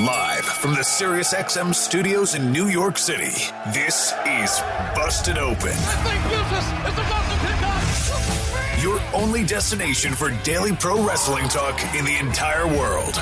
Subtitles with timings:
[0.00, 3.30] Live from the SiriusXM studios in New York City,
[3.72, 4.60] this is
[4.92, 5.70] Busted Open.
[8.82, 13.14] Your only destination for daily pro wrestling talk in the entire world.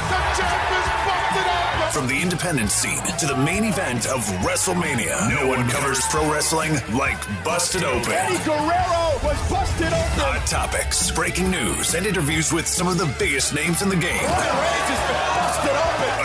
[1.92, 6.72] From the independent scene to the main event of WrestleMania, no one covers pro wrestling
[6.94, 8.12] like Busted Open.
[8.12, 10.24] Eddie Guerrero was busted open.
[10.24, 15.31] Hot topics, breaking news, and interviews with some of the biggest names in the game.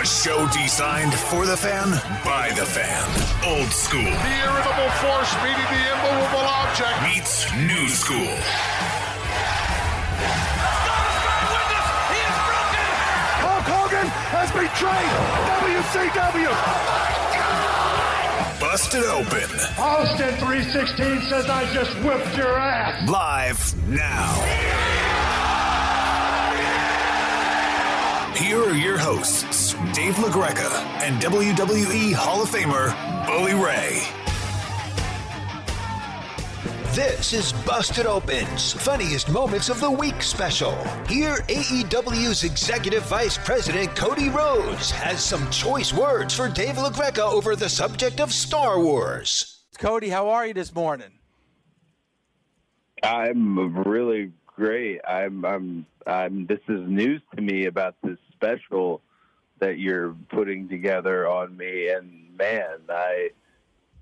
[0.07, 1.89] Show designed for the fan,
[2.23, 3.03] by the fan.
[3.45, 6.95] Old school The irritable force meeting the immovable object.
[7.03, 8.31] meets new school.
[12.07, 12.87] He has broken!
[13.43, 15.11] Hulk Hogan has betrayed
[15.59, 16.51] WCW.
[18.59, 19.49] Busted Open.
[19.77, 23.07] Austin 316 says I just whipped your ass.
[23.09, 25.06] Live now.
[28.37, 30.71] Here are your hosts, Dave LaGreca
[31.01, 32.93] and WWE Hall of Famer
[33.25, 34.03] Bully Ray.
[36.93, 40.75] This is Busted Open's Funniest Moments of the Week special.
[41.09, 47.55] Here, AEW's Executive Vice President Cody Rhodes has some choice words for Dave LaGreca over
[47.55, 49.63] the subject of Star Wars.
[49.79, 51.09] Cody, how are you this morning?
[53.01, 55.01] I'm really great.
[55.07, 59.01] I'm I'm I'm this is news to me about this special
[59.59, 63.31] that you're putting together on me and man, I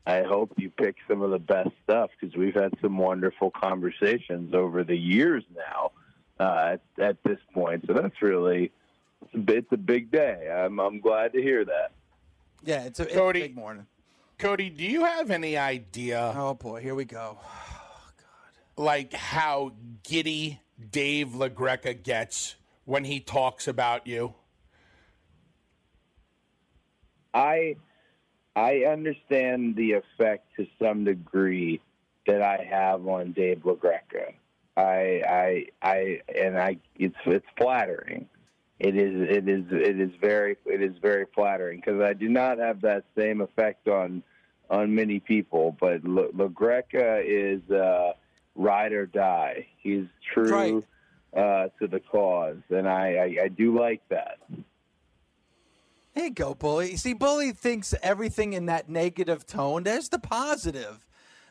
[0.07, 4.53] I hope you pick some of the best stuff because we've had some wonderful conversations
[4.53, 5.91] over the years now
[6.39, 7.85] uh, at, at this point.
[7.87, 8.71] So that's really
[9.23, 10.49] it's a, bit- it's a big day.
[10.51, 11.91] I'm I'm glad to hear that.
[12.63, 13.87] Yeah, it's a, it's a big morning.
[14.37, 17.39] Cody, do you have any idea Oh boy, here we go.
[18.77, 19.71] like how
[20.03, 20.59] giddy
[20.91, 24.35] Dave LaGreca gets when he talks about you?
[27.33, 27.75] I
[28.55, 31.81] I understand the effect to some degree
[32.25, 34.33] that I have on Dave LaGreca.
[34.77, 38.29] I I I and I it's it's flattering.
[38.79, 42.57] It is it is it is very it is very flattering because I do not
[42.59, 44.23] have that same effect on
[44.69, 45.75] on many people.
[45.79, 48.13] But La- LaGreca is uh,
[48.55, 49.67] ride or die.
[49.77, 50.83] He's true
[51.35, 54.37] uh, to the cause, and I, I I do like that.
[56.13, 56.91] There you go, Bully.
[56.91, 59.83] You See, Bully thinks everything in that negative tone.
[59.83, 61.05] There's the positive.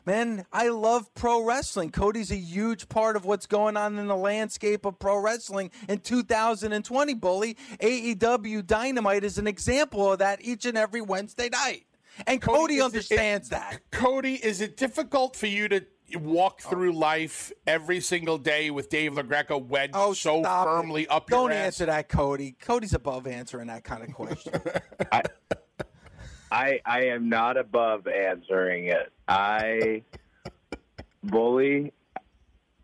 [0.07, 1.89] Man, I love pro wrestling.
[1.89, 5.99] Cody's a huge part of what's going on in the landscape of pro wrestling in
[5.99, 7.57] 2020, Bully.
[7.79, 11.85] AEW Dynamite is an example of that each and every Wednesday night.
[12.27, 13.81] And Cody, is it- understands that.
[13.91, 15.85] Cody, is it difficult for you to
[16.15, 16.69] walk oh.
[16.69, 20.69] through life every single day with Dave LaGreca wedged Oh, so stop it.
[20.69, 21.65] firmly up Don't your ass?
[21.65, 22.55] answer that, Cody.
[22.59, 24.53] Cody's above answering that kind of question.
[26.51, 29.11] I I am not above answering it.
[29.27, 30.03] I
[31.23, 31.91] bully.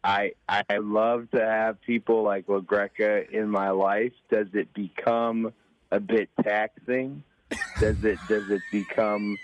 [0.04, 4.14] I I love to have people like LaGreca in my life.
[4.30, 5.54] Does it become
[5.92, 7.24] a bit taxing?
[7.80, 9.38] Does it does it become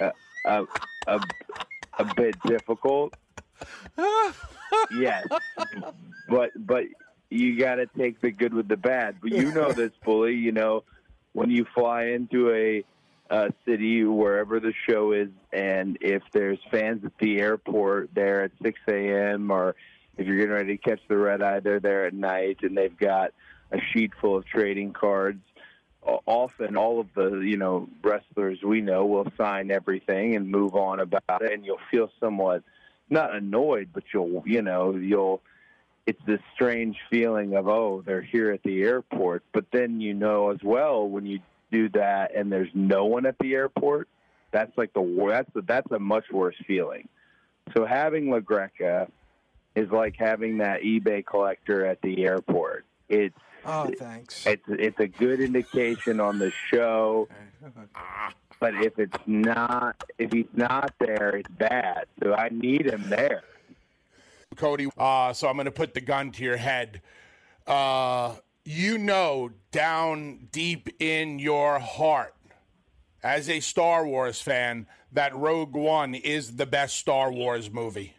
[0.00, 0.12] a
[0.46, 0.64] a,
[1.06, 1.20] a,
[1.98, 3.12] a bit difficult?
[4.90, 5.26] yes,
[6.28, 6.84] but but
[7.30, 9.16] you got to take the good with the bad.
[9.20, 10.34] But you know this, bully.
[10.34, 10.84] You know
[11.32, 12.84] when you fly into a
[13.30, 18.52] uh, city, wherever the show is, and if there's fans at the airport there at
[18.62, 19.50] 6 a.m.
[19.50, 19.76] or
[20.16, 22.96] if you're getting ready to catch the red eye, they're there at night and they've
[22.96, 23.32] got
[23.70, 25.42] a sheet full of trading cards.
[26.26, 31.00] Often, all of the you know wrestlers we know will sign everything and move on
[31.00, 32.62] about it, and you'll feel somewhat
[33.10, 35.40] not annoyed, but you'll you know you'll
[36.06, 39.42] it's this strange feeling of oh they're here at the airport.
[39.52, 41.40] But then you know as well when you
[41.70, 44.08] do that and there's no one at the airport
[44.50, 47.08] that's like the that's a, that's a much worse feeling.
[47.74, 49.10] So having LaGreca
[49.74, 52.84] is like having that eBay collector at the airport.
[53.08, 53.34] It's
[53.64, 54.46] oh, thanks.
[54.46, 57.28] it's it's a good indication on the show
[58.60, 63.42] but if it's not if he's not there it's bad so I need him there
[64.58, 64.88] Cody.
[64.98, 67.00] Uh, so I'm going to put the gun to your head.
[67.66, 68.34] Uh,
[68.64, 72.34] you know, down deep in your heart,
[73.22, 78.14] as a Star Wars fan, that Rogue One is the best Star Wars movie.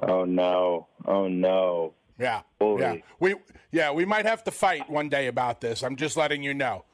[0.00, 0.86] Oh no!
[1.04, 1.94] Oh no!
[2.22, 2.96] Yeah, yeah.
[3.20, 3.34] We
[3.72, 5.82] yeah we might have to fight one day about this.
[5.82, 6.84] I'm just letting you know.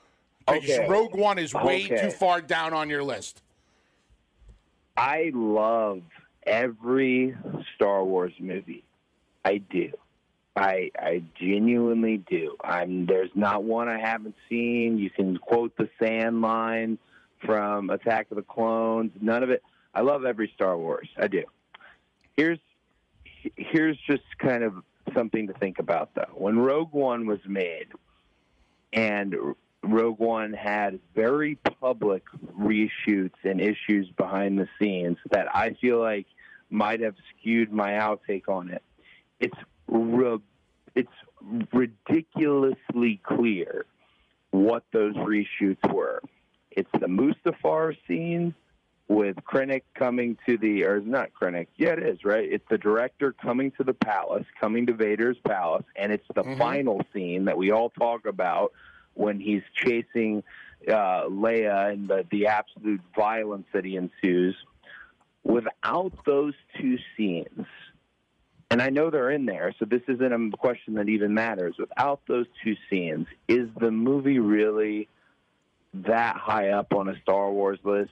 [0.49, 0.87] Okay.
[0.89, 2.01] Rogue One is way Okay.
[2.01, 3.43] too far down on your list.
[4.97, 6.03] I love
[6.47, 7.37] every
[7.75, 8.85] Star Wars movie.
[9.45, 9.93] I do.
[10.57, 12.57] I I genuinely do.
[12.65, 14.99] I'm there's not one I haven't seen.
[14.99, 16.99] You can quote the sand line
[17.45, 19.13] from Attack of the Clones.
[19.21, 19.63] None of it.
[19.95, 21.09] I love every Star Wars.
[21.17, 21.45] I do.
[22.37, 22.59] Here's
[23.57, 24.75] here's just kind of
[25.15, 26.33] something to think about though.
[26.35, 27.89] When Rogue One was made
[28.93, 29.35] and
[29.83, 32.25] Rogue One had very public
[32.59, 36.27] reshoots and issues behind the scenes that I feel like
[36.71, 38.83] might have skewed my outtake on it.
[39.41, 39.57] It's
[40.95, 41.13] it's
[41.73, 43.87] ridiculously clear
[44.51, 46.21] what those reshoots were.
[46.71, 48.55] It's the Mustafar scene
[49.09, 52.47] with Krennic coming to the, or is not Krennic, yeah, it is, right?
[52.51, 57.01] It's the director coming to the palace, coming to Vader's palace, and it's the final
[57.15, 58.73] scene that we all talk about
[59.15, 60.45] when he's chasing
[60.87, 64.55] uh, Leia and the, the absolute violence that he ensues.
[65.43, 67.67] Without those two scenes,
[68.71, 71.77] and I know they're in there, so this isn't a question that even matters.
[71.79, 75.09] Without those two scenes, is the movie really
[75.95, 78.11] that high up on a Star Wars list?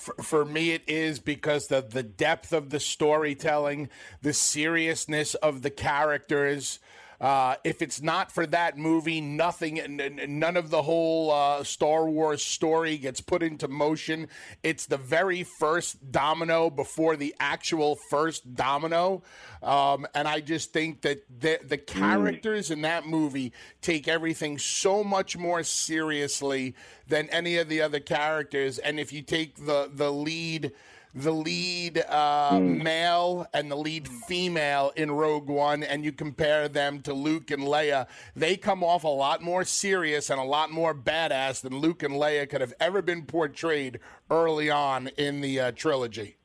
[0.00, 3.90] For, for me, it is because the the depth of the storytelling,
[4.22, 6.78] the seriousness of the characters.
[7.20, 11.62] Uh, if it's not for that movie, nothing, n- n- none of the whole uh,
[11.62, 14.26] Star Wars story gets put into motion.
[14.62, 19.22] It's the very first domino before the actual first domino,
[19.62, 23.52] um, and I just think that the the characters in that movie
[23.82, 26.74] take everything so much more seriously
[27.06, 28.78] than any of the other characters.
[28.78, 30.72] And if you take the the lead
[31.14, 37.00] the lead uh, male and the lead female in Rogue One, and you compare them
[37.02, 40.94] to Luke and Leia, they come off a lot more serious and a lot more
[40.94, 43.98] badass than Luke and Leia could have ever been portrayed
[44.30, 46.36] early on in the uh, trilogy.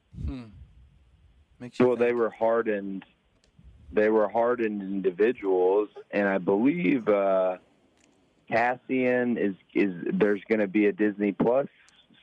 [1.60, 3.06] Makes you Well, they were hardened.
[3.92, 7.58] They were hardened individuals, and I believe uh,
[8.50, 9.94] Cassian is is.
[10.12, 11.68] There's going to be a Disney Plus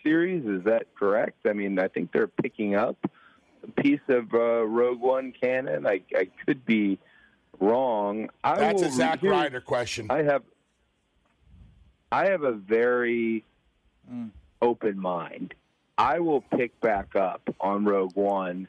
[0.02, 0.44] series.
[0.46, 1.46] Is that correct?
[1.46, 2.96] I mean, I think they're picking up
[3.62, 5.86] a piece of uh, Rogue One canon.
[5.86, 6.98] I, I could be
[7.60, 8.28] wrong.
[8.42, 10.06] I That's will a Zack here- Ryder question.
[10.10, 10.42] I have
[12.10, 13.44] I have a very
[14.60, 15.54] open mind.
[15.96, 18.68] I will pick back up on Rogue One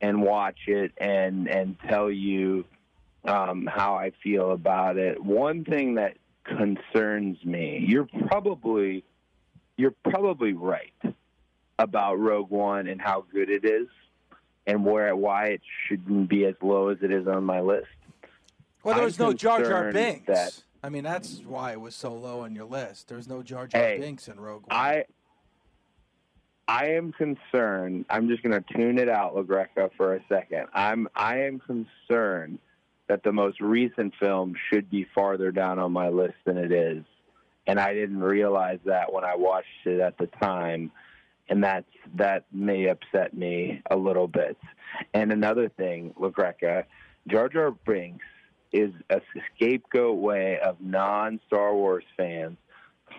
[0.00, 2.64] and watch it and and tell you
[3.24, 5.22] um, how I feel about it.
[5.22, 9.04] One thing that concerns me, you're probably
[9.80, 10.92] you're probably right
[11.78, 13.88] about Rogue One and how good it is
[14.66, 17.86] and where why it shouldn't be as low as it is on my list.
[18.84, 20.26] Well, there I'm was no Jar Jar Binks.
[20.26, 23.08] that- I mean, that's why it was so low on your list.
[23.08, 24.76] There was no Jar Jar Hey, Binks in Rogue One.
[24.78, 25.04] I
[26.68, 28.04] I am concerned.
[28.08, 30.66] I'm just going to tune it out, LaGreca, for a second.
[30.72, 32.58] I'm I am concerned
[33.08, 37.04] that the most recent film should be farther down on my list than it is,
[37.70, 40.90] and I didn't realize that when I watched it at the time,
[41.48, 41.86] and that's
[42.16, 44.56] that may upset me a little bit.
[45.14, 46.82] And another thing, LaGreca,
[47.28, 48.24] Jar Jar Binks
[48.72, 49.20] is a
[49.54, 52.58] scapegoat way of non Star Wars fans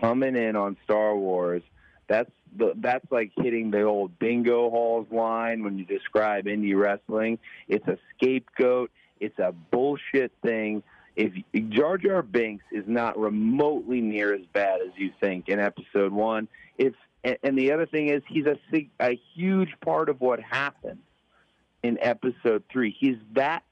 [0.01, 1.63] coming in on Star Wars.
[2.09, 7.39] That's the, that's like hitting the old bingo halls line when you describe indie wrestling.
[7.69, 8.91] It's a scapegoat.
[9.21, 10.83] It's a bullshit thing.
[11.15, 11.33] If
[11.69, 16.47] Jar Jar Binks is not remotely near as bad as you think in episode one,
[16.77, 18.57] it's and, the other thing is he's a
[18.99, 21.01] a huge part of what happens
[21.83, 22.95] in episode three.
[22.97, 23.63] He's that.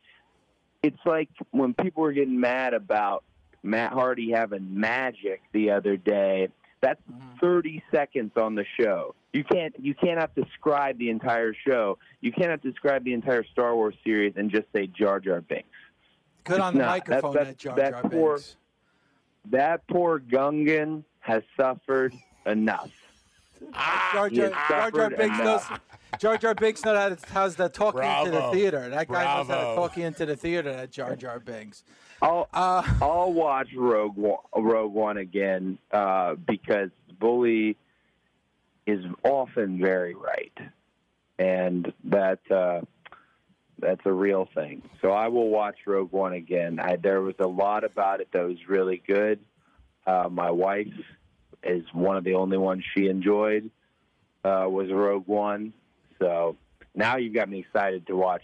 [0.84, 3.24] It's like when people were getting mad about
[3.64, 6.50] Matt Hardy having magic the other day.
[6.82, 7.40] That's mm-hmm.
[7.42, 9.16] 30 seconds on the show.
[9.34, 11.98] You can't you cannot describe the entire show.
[12.22, 15.68] You cannot describe the entire Star Wars series and just say Jar Jar Binks.
[16.44, 18.56] Good on the Nah, that- microphone, that- that, Jar that Jar poor- Binks.
[19.46, 22.14] That poor Gungan has suffered
[22.46, 22.92] enough.
[24.14, 25.46] Jar he Jar, has Jar, Jar suffered Binks knows.
[25.68, 25.80] enough.
[26.20, 28.90] Jar Jar Binks knows how to, how's the talking into the theater.
[28.90, 29.76] That guy knows how to Bravo.
[29.76, 30.72] talk into the theater.
[30.74, 31.84] That Jar Jar Binks.
[32.22, 37.78] I'll Uh, I'll watch Rogue One, Rogue One again uh, because Bully
[38.86, 40.58] is often very right,
[41.38, 42.82] and that uh,
[43.82, 44.82] that's a real thing.
[45.02, 46.80] So I will watch Rogue One again.
[46.80, 49.40] I, there was a lot about it that was really good.
[50.06, 50.88] Uh, my wife
[51.64, 53.70] is one of the only ones she enjoyed
[54.44, 55.74] uh, was Rogue One.
[56.20, 56.56] So
[56.96, 58.44] now you've got me excited to watch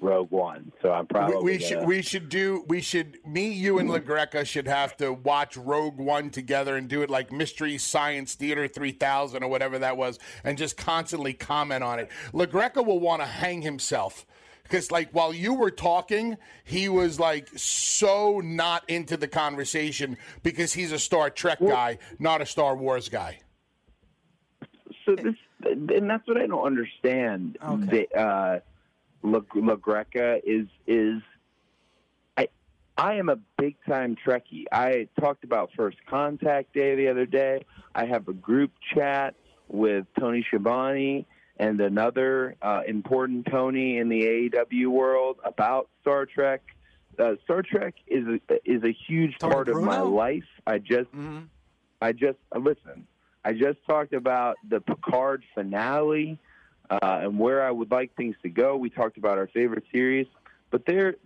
[0.00, 0.72] Rogue One.
[0.82, 3.88] So I'm probably we, we gonna- should we should do we should me you and
[3.88, 8.68] LaGreca should have to watch Rogue One together and do it like Mystery Science Theater
[8.68, 12.10] 3000 or whatever that was and just constantly comment on it.
[12.32, 14.26] LaGreca will want to hang himself
[14.64, 20.72] because like while you were talking, he was like so not into the conversation because
[20.72, 23.40] he's a Star Trek guy, not a Star Wars guy.
[25.04, 27.58] so this and that's what I don't understand.
[27.62, 28.08] Okay.
[28.12, 28.60] The, uh,
[29.22, 31.22] La, La Greca is is
[32.36, 32.48] I
[32.96, 34.64] I am a big time Trekkie.
[34.72, 37.64] I talked about First Contact Day the other day.
[37.94, 39.34] I have a group chat
[39.68, 41.26] with Tony Schiavone
[41.58, 46.62] and another uh, important Tony in the AEW world about Star Trek.
[47.18, 50.44] Uh, Star Trek is a, is a huge Tony part of my life.
[50.66, 51.46] I just Mhm.
[52.00, 53.06] I just uh, listen.
[53.44, 56.38] I just talked about the Picard finale
[56.90, 58.76] uh, and where I would like things to go.
[58.76, 60.26] We talked about our favorite series,
[60.70, 61.16] but there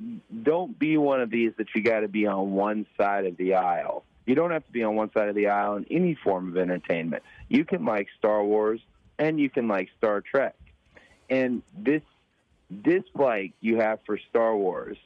[0.43, 3.55] don't be one of these that you got to be on one side of the
[3.55, 4.05] aisle.
[4.27, 6.59] You don't have to be on one side of the aisle in any form of
[6.59, 7.23] entertainment.
[7.49, 8.81] You can like Star Wars
[9.19, 10.55] and you can like Star Trek.
[11.31, 12.03] And this
[12.83, 14.97] dislike you have for Star Wars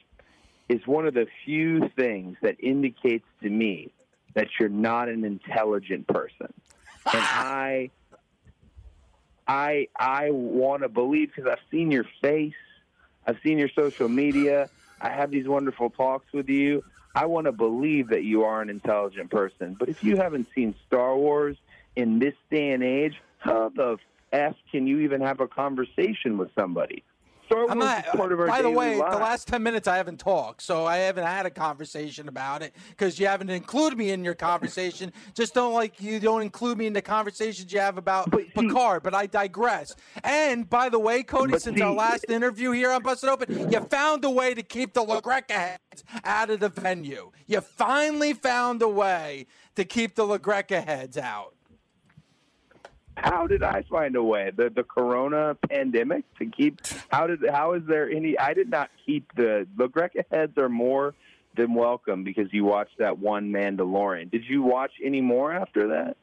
[0.69, 3.91] is one of the few things that indicates to me
[4.33, 6.53] that you're not an intelligent person.
[7.05, 7.89] And I
[9.47, 12.53] I I want to believe because I've seen your face,
[13.27, 14.69] I've seen your social media,
[15.01, 16.83] I have these wonderful talks with you.
[17.15, 19.75] I want to believe that you are an intelligent person.
[19.77, 21.57] But if you haven't seen Star Wars
[21.95, 23.97] in this day and age, how the
[24.31, 27.03] f can you even have a conversation with somebody?
[27.47, 28.05] Star Wars I'm not.
[28.05, 29.15] part of our by the way, lives.
[29.17, 32.73] the last ten minutes I haven't talked, so I haven't had a conversation about it
[32.89, 35.11] because you haven't included me in your conversation.
[35.33, 38.51] Just don't like you don't include me in the conversations you have about But see-
[38.55, 39.03] Picard.
[39.03, 39.93] But I digress.
[40.23, 44.23] And by the way, Cody, since our last interview here on Busted Open, you found
[44.23, 47.31] a way to keep the LaGreca heads out of the venue.
[47.45, 51.52] You finally found a way to keep the LaGreca heads out.
[53.17, 54.51] How did I find a way?
[54.55, 56.81] The the Corona pandemic to keep.
[57.09, 57.39] How did?
[57.49, 58.37] How is there any?
[58.37, 61.13] I did not keep the the Greca heads are more
[61.55, 64.31] than welcome because you watched that one Mandalorian.
[64.31, 66.17] Did you watch any more after that?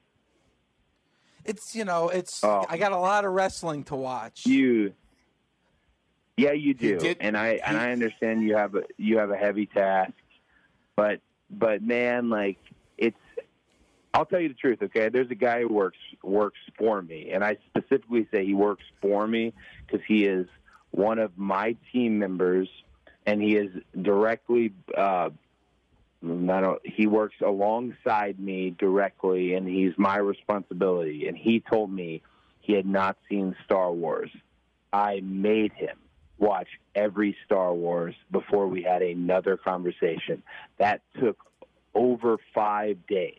[1.44, 2.66] It's you know, it's Oh.
[2.68, 4.44] I got a lot of wrestling to watch.
[4.46, 4.92] You.
[6.36, 9.36] Yeah, you do, did- and I and I understand you have a you have a
[9.36, 10.12] heavy task,
[10.96, 11.20] but
[11.50, 12.76] but man, like it's.
[14.12, 15.08] I'll tell you the truth, okay?
[15.08, 19.26] There's a guy who works works for me, and I specifically say he works for
[19.26, 19.52] me
[19.86, 20.46] because he is
[20.90, 22.68] one of my team members,
[23.24, 24.72] and he is directly.
[24.96, 25.30] Uh,
[26.22, 31.28] I don't, he works alongside me directly, and he's my responsibility.
[31.28, 32.22] And he told me
[32.60, 34.30] he had not seen Star Wars.
[34.92, 35.96] I made him
[36.38, 40.42] watch every Star Wars before we had another conversation.
[40.78, 41.38] That took
[41.94, 43.38] over five days.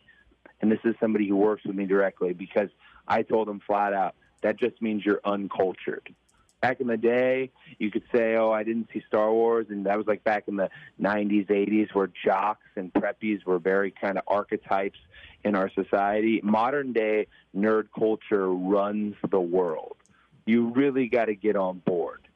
[0.61, 2.69] And this is somebody who works with me directly because
[3.07, 6.13] I told him flat out that just means you're uncultured.
[6.61, 7.49] Back in the day,
[7.79, 10.57] you could say, "Oh, I didn't see Star Wars," and that was like back in
[10.57, 14.99] the '90s, '80s, where jocks and preppies were very kind of archetypes
[15.43, 16.39] in our society.
[16.43, 17.25] Modern day
[17.55, 19.97] nerd culture runs the world.
[20.45, 22.27] You really got to get on board,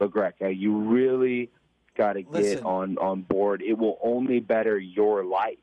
[0.00, 0.54] LaGreca.
[0.54, 1.50] You really
[1.94, 3.62] got to get on on board.
[3.62, 5.58] It will only better your life.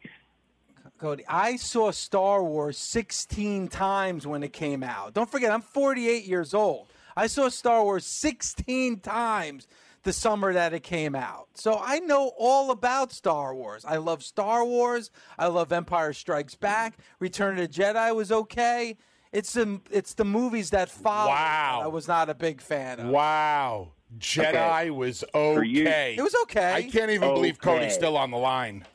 [1.00, 5.14] Cody, I saw Star Wars 16 times when it came out.
[5.14, 6.88] Don't forget, I'm 48 years old.
[7.16, 9.68] I saw Star Wars 16 times
[10.04, 11.48] the summer that it came out.
[11.56, 13.84] So I know all about Star Wars.
[13.86, 15.12] I love Star Wars.
[15.38, 16.98] I love Empire Strikes Back.
[17.20, 18.98] Return of the Jedi was okay.
[19.32, 21.30] It's the it's the movies that follow.
[21.30, 21.78] Wow.
[21.80, 23.08] that I was not a big fan of.
[23.08, 23.90] Wow.
[24.18, 24.90] Jedi Okay.
[24.90, 26.16] was okay.
[26.18, 26.74] It was okay.
[26.74, 28.86] I can't even believe Cody's still on the line.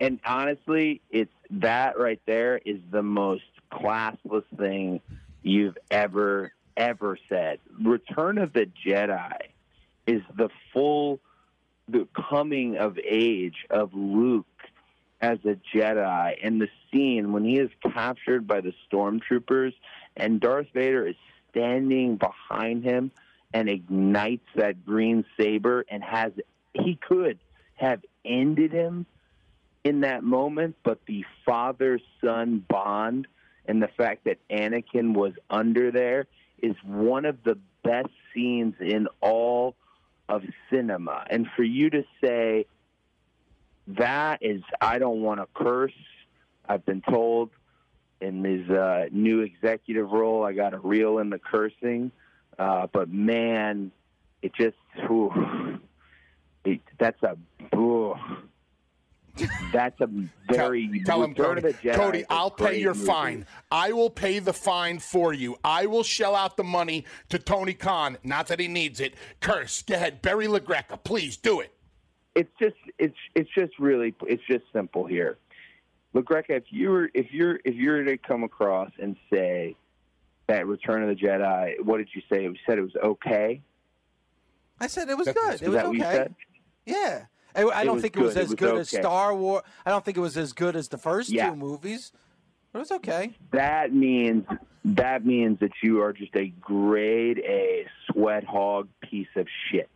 [0.00, 5.00] And honestly, it's that right there is the most classless thing
[5.42, 7.58] you've ever ever said.
[7.80, 9.38] Return of the Jedi
[10.06, 11.20] is the full
[11.88, 14.46] the coming of age of Luke
[15.20, 19.72] as a Jedi and the scene when he is captured by the stormtroopers
[20.16, 21.14] and Darth Vader is
[21.50, 23.10] standing behind him
[23.54, 26.32] and ignites that green saber and has
[26.74, 27.38] he could
[27.76, 29.06] have ended him
[29.86, 33.28] in that moment, but the father son bond
[33.66, 36.26] and the fact that Anakin was under there
[36.60, 39.76] is one of the best scenes in all
[40.28, 41.24] of cinema.
[41.30, 42.66] And for you to say
[43.86, 45.92] that is, I don't want to curse,
[46.68, 47.50] I've been told
[48.20, 52.10] in his uh, new executive role, I got to reel in the cursing.
[52.58, 53.92] Uh, but man,
[54.42, 54.76] it just
[55.06, 55.78] whew,
[56.64, 57.36] it, that's a
[57.76, 58.16] ooh,
[59.72, 60.08] that's a
[60.50, 61.72] very Tell him, Return of Cody.
[61.72, 63.06] the Jedi Cody, is a I'll pay your movie.
[63.06, 63.46] fine.
[63.70, 65.56] I will pay the fine for you.
[65.64, 68.18] I will shell out the money to Tony Khan.
[68.24, 69.14] Not that he needs it.
[69.40, 69.82] Curse.
[69.82, 70.22] Go ahead.
[70.22, 71.02] Barry LaGreca.
[71.04, 71.72] Please do it.
[72.34, 75.38] it's just it's it's just really it's just simple here.
[76.12, 79.76] Look, Greca, if you were if you're if you're to come across and say
[80.46, 82.44] that Return of the Jedi, what did you say?
[82.44, 83.60] You said it was okay.
[84.80, 85.54] I said it was That's- good.
[85.56, 86.16] is It was that what you okay.
[86.16, 86.34] said?
[86.86, 87.24] Yeah.
[87.56, 88.40] I, I don't think it was good.
[88.40, 88.88] It as was good as.
[88.90, 89.62] Star Wars.
[89.84, 91.50] I don't think it was as good as the first Yeah.
[91.50, 92.12] two movies.
[92.72, 93.34] But it was okay.
[93.52, 94.44] That means
[94.84, 99.88] that means that you are just a grade A sweat hog piece of shit.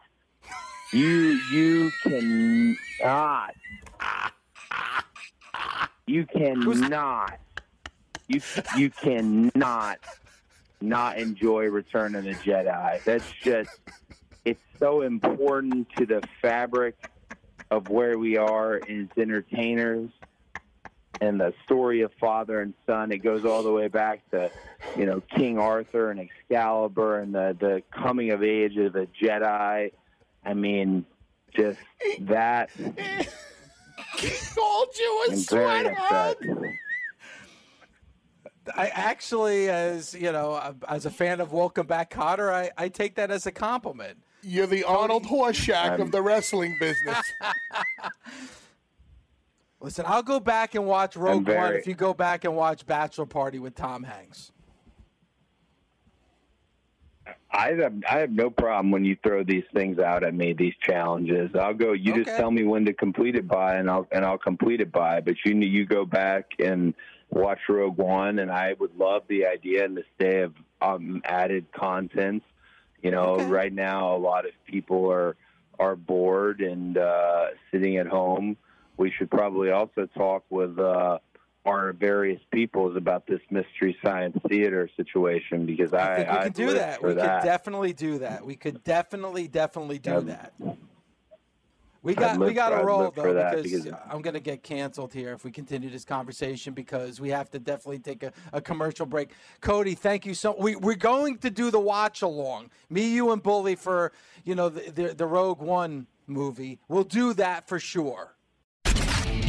[0.92, 3.54] You you cannot
[6.06, 7.38] you cannot
[8.26, 8.40] you
[8.76, 9.98] you cannot
[10.80, 13.04] not enjoy Return of the Jedi.
[13.04, 13.70] That's just
[14.44, 16.96] it's so important to the fabric
[17.70, 20.10] of where we are as entertainers
[21.20, 23.12] and the story of father and son.
[23.12, 24.50] It goes all the way back to,
[24.96, 29.92] you know, King Arthur and Excalibur and the, the coming of age of the Jedi.
[30.44, 31.04] I mean,
[31.54, 31.78] just
[32.20, 32.70] that.
[34.16, 36.36] He called you a I'm very sweat hog.
[36.40, 36.64] upset.
[38.76, 43.16] I actually, as you know, as a fan of Welcome Back, Kotter, I, I take
[43.16, 44.18] that as a compliment.
[44.42, 47.32] You're the Arnold Horshack of the wrestling business.
[49.80, 53.26] Listen, I'll go back and watch Rogue One if you go back and watch Bachelor
[53.26, 54.52] Party with Tom Hanks.
[57.52, 60.74] I have I have no problem when you throw these things out at me, these
[60.82, 61.50] challenges.
[61.54, 61.92] I'll go.
[61.92, 62.24] You Okay.
[62.24, 65.20] just tell me when to complete it by, and I'll and I'll complete it by.
[65.20, 66.94] But you you go back and
[67.30, 71.66] watch Rogue One, and I would love the idea and this day of um, added
[71.72, 72.42] content.
[73.02, 73.44] You know, Okay.
[73.46, 75.36] right now a lot of people are
[75.78, 78.56] are bored and uh, sitting at home.
[78.98, 81.18] We should probably also talk with uh,
[81.64, 86.44] our various peoples about this mystery science theater situation because I I think we I'd
[86.44, 87.02] could do that.
[87.02, 87.40] We that.
[87.42, 88.44] could definitely do that.
[88.44, 90.52] We could definitely, definitely do Um, that.
[92.02, 95.12] We I'd got we got to roll though because, because- I'm going to get canceled
[95.12, 99.04] here if we continue this conversation because we have to definitely take a, a commercial
[99.06, 99.30] break.
[99.60, 100.56] Cody, thank you so.
[100.58, 102.70] We we're going to do the watch along.
[102.88, 104.12] Me, you, and Bully for
[104.44, 106.78] you know the the, the Rogue One movie.
[106.88, 108.34] We'll do that for sure.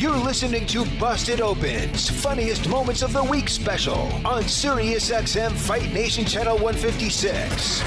[0.01, 6.25] You're listening to Busted Opens, funniest moments of the week special on SiriusXM Fight Nation
[6.25, 7.83] Channel 156.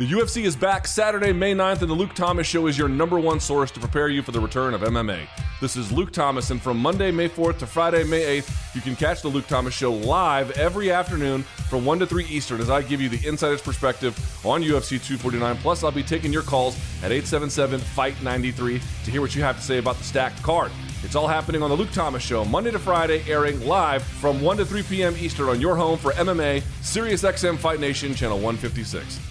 [0.00, 3.20] The UFC is back Saturday, May 9th, and the Luke Thomas Show is your number
[3.20, 5.28] one source to prepare you for the return of MMA.
[5.60, 8.96] This is Luke Thomas, and from Monday, May 4th to Friday, May 8th, you can
[8.96, 12.80] catch the Luke Thomas Show live every afternoon from 1 to 3 Eastern as I
[12.80, 15.58] give you the insider's perspective on UFC 249.
[15.58, 19.58] Plus, I'll be taking your calls at 877 Fight 93 to hear what you have
[19.58, 20.72] to say about the stacked card.
[21.04, 24.56] It's all happening on the Luke Thomas Show, Monday to Friday, airing live from 1
[24.56, 25.14] to 3 p.m.
[25.18, 29.29] Eastern on your home for MMA, SiriusXM Fight Nation, Channel 156.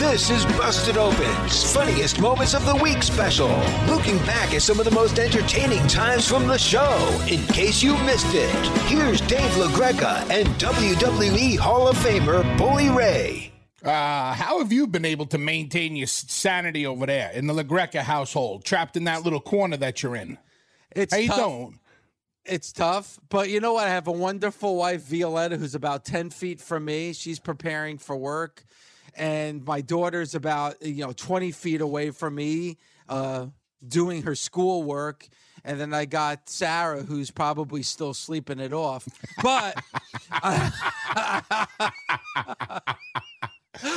[0.00, 3.48] This is Busted Opens, funniest moments of the week special,
[3.86, 7.20] looking back at some of the most entertaining times from the show.
[7.30, 8.50] In case you missed it,
[8.86, 13.52] here's Dave LaGreca and WWE Hall of Famer Bully Ray.
[13.84, 18.00] Uh, how have you been able to maintain your sanity over there in the LaGreca
[18.00, 20.38] household, trapped in that little corner that you're in?
[20.96, 21.38] It's How you tough.
[21.38, 21.78] doing?
[22.46, 23.86] It's tough, but you know what?
[23.86, 27.12] I have a wonderful wife, Violetta, who's about 10 feet from me.
[27.12, 28.64] She's preparing for work.
[29.16, 33.46] And my daughter's about, you know, 20 feet away from me, uh,
[33.86, 35.26] doing her schoolwork.
[35.64, 39.06] And then I got Sarah, who's probably still sleeping it off.
[39.42, 39.78] But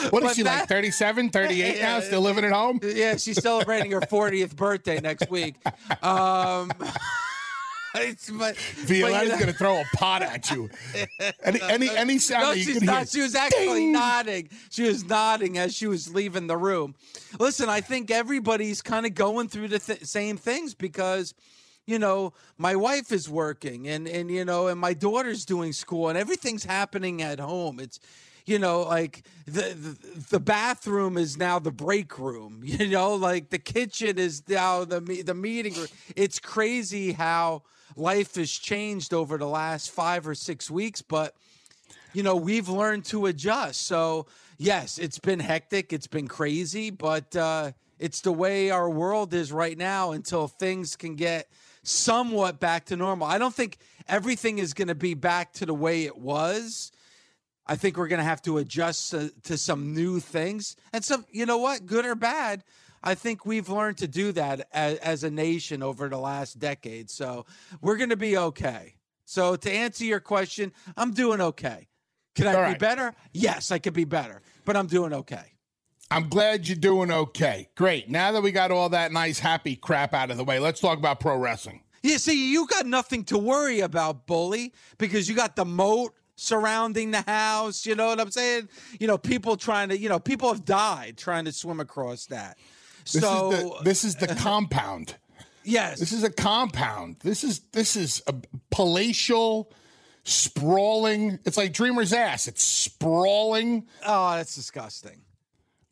[0.09, 2.79] What is But she like, that- 37, 38 now, still living at home?
[2.83, 5.55] yeah, she's celebrating her 40th birthday next week.
[6.03, 6.71] Um,
[7.95, 10.69] it's, but, but, Violetta's going to throw a pot at you.
[11.43, 12.97] Any, any, any sound No, that you she's can not.
[12.97, 13.05] hear.
[13.07, 13.91] She was actually Ding!
[13.91, 14.49] nodding.
[14.69, 16.95] She was nodding as she was leaving the room.
[17.39, 21.33] Listen, I think everybody's kind of going through the th- same things because,
[21.85, 26.09] you know, my wife is working and and you know, and my daughter's doing school
[26.09, 27.79] and everything's happening at home.
[27.79, 27.99] It's
[28.45, 32.61] you know, like the, the the bathroom is now the break room.
[32.63, 35.87] You know, like the kitchen is now the the meeting room.
[36.15, 37.63] It's crazy how
[37.95, 41.35] life has changed over the last five or six weeks, but
[42.13, 43.87] you know, we've learned to adjust.
[43.87, 49.33] So, yes, it's been hectic, it's been crazy, but uh, it's the way our world
[49.33, 51.47] is right now until things can get
[51.83, 53.27] somewhat back to normal.
[53.27, 56.91] I don't think everything is going to be back to the way it was.
[57.65, 60.75] I think we're going to have to adjust to, to some new things.
[60.91, 62.63] And some, you know what, good or bad,
[63.03, 67.09] I think we've learned to do that as, as a nation over the last decade.
[67.09, 67.45] So
[67.81, 68.95] we're going to be okay.
[69.25, 71.87] So to answer your question, I'm doing okay.
[72.35, 72.79] Can I All be right.
[72.79, 73.13] better?
[73.33, 75.52] Yes, I could be better, but I'm doing okay.
[76.13, 77.69] I'm glad you're doing okay.
[77.73, 78.07] Great.
[78.07, 80.99] Now that we got all that nice, happy crap out of the way, let's talk
[80.99, 81.81] about pro wrestling.
[82.03, 87.09] Yeah, see, you got nothing to worry about, bully, because you got the moat surrounding
[87.11, 87.85] the house.
[87.85, 88.69] You know what I'm saying?
[88.99, 92.57] You know, people trying to, you know, people have died trying to swim across that.
[93.11, 95.15] This so is the this is the compound.
[95.63, 97.17] yes, This is a compound.
[97.23, 98.35] This is this is a
[98.69, 99.71] palatial,
[100.25, 101.39] sprawling.
[101.43, 102.47] It's like Dreamer's ass.
[102.47, 103.87] It's sprawling.
[104.05, 105.21] oh, that's disgusting.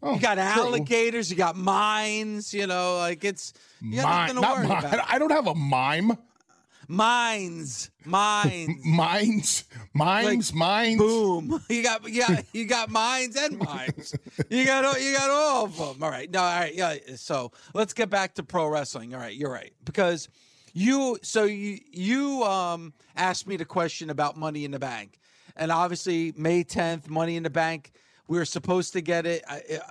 [0.03, 0.43] Oh, You got true.
[0.43, 4.99] alligators, you got mines, you know, like it's you Mine, not worry mine.
[5.07, 6.17] I don't have a mime.
[6.87, 8.69] Mines, mines.
[8.83, 10.97] Mines, mimes, mines.
[10.97, 11.61] Boom!
[11.69, 14.13] You got you got you got mines and mines.
[14.49, 16.03] You got all- you got all of them.
[16.03, 16.29] All right.
[16.29, 16.39] No.
[16.41, 16.75] All right.
[16.75, 16.95] Yeah.
[17.15, 19.13] So let's get back to pro wrestling.
[19.13, 19.33] All right.
[19.35, 20.27] You're right because
[20.73, 21.17] you.
[21.21, 25.17] So you you um asked me the question about Money in the Bank,
[25.55, 27.93] and obviously May 10th, Money in the Bank.
[28.31, 29.43] We were supposed to get it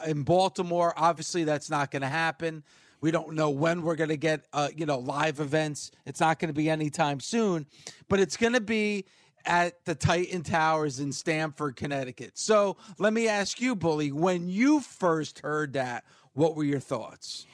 [0.06, 0.94] in Baltimore.
[0.96, 2.64] Obviously, that's not going to happen.
[3.02, 5.90] We don't know when we're going to get, uh, you know, live events.
[6.06, 7.66] It's not going to be anytime soon,
[8.08, 9.04] but it's going to be
[9.44, 12.38] at the Titan Towers in Stamford, Connecticut.
[12.38, 17.44] So let me ask you, Bully, when you first heard that, what were your thoughts?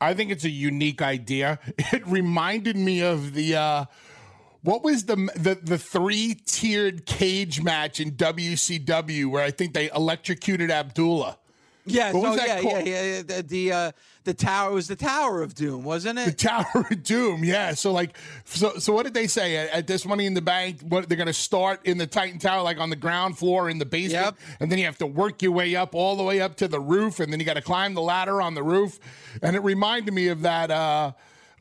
[0.00, 1.60] I think it's a unique idea.
[1.92, 3.84] It reminded me of the uh
[4.62, 9.90] what was the the the three tiered cage match in WCW where I think they
[9.90, 11.38] electrocuted Abdullah.
[11.84, 12.86] Yes, What was that yeah, called?
[12.86, 16.26] yeah, yeah, The the, uh, the tower it was the Tower of Doom, wasn't it?
[16.26, 16.32] The?
[16.48, 17.74] Tower of Doom, yeah.
[17.74, 20.80] So like, so so what did they say at, at this Money in the Bank?
[20.82, 23.78] What they're going to start in the Titan Tower, like on the ground floor in
[23.78, 24.36] the basement, Yep.
[24.60, 26.78] and then you have to work your way up all the way up to the
[26.78, 29.00] roof, and then you got to climb the ladder on the roof.
[29.42, 31.12] And it reminded me of that, uh,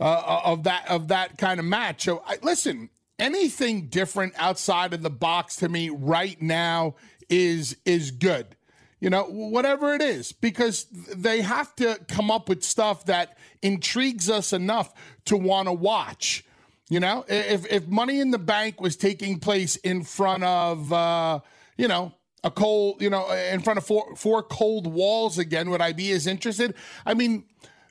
[0.02, 2.04] uh, of that, of that kind of match.
[2.04, 6.96] So I, listen, anything different outside of the box to me right now
[7.30, 8.58] is is good
[9.02, 14.30] you know, whatever it is, because they have to come up with stuff that intrigues
[14.30, 14.94] us enough
[15.26, 16.46] to want to watch.
[16.88, 21.40] You know, if if Money in the Bank was taking place in front of, uh,
[21.78, 25.82] you know, a cold, you know, in front of four four cold walls again, would
[25.82, 26.76] I be as interested?
[27.04, 27.46] I mean,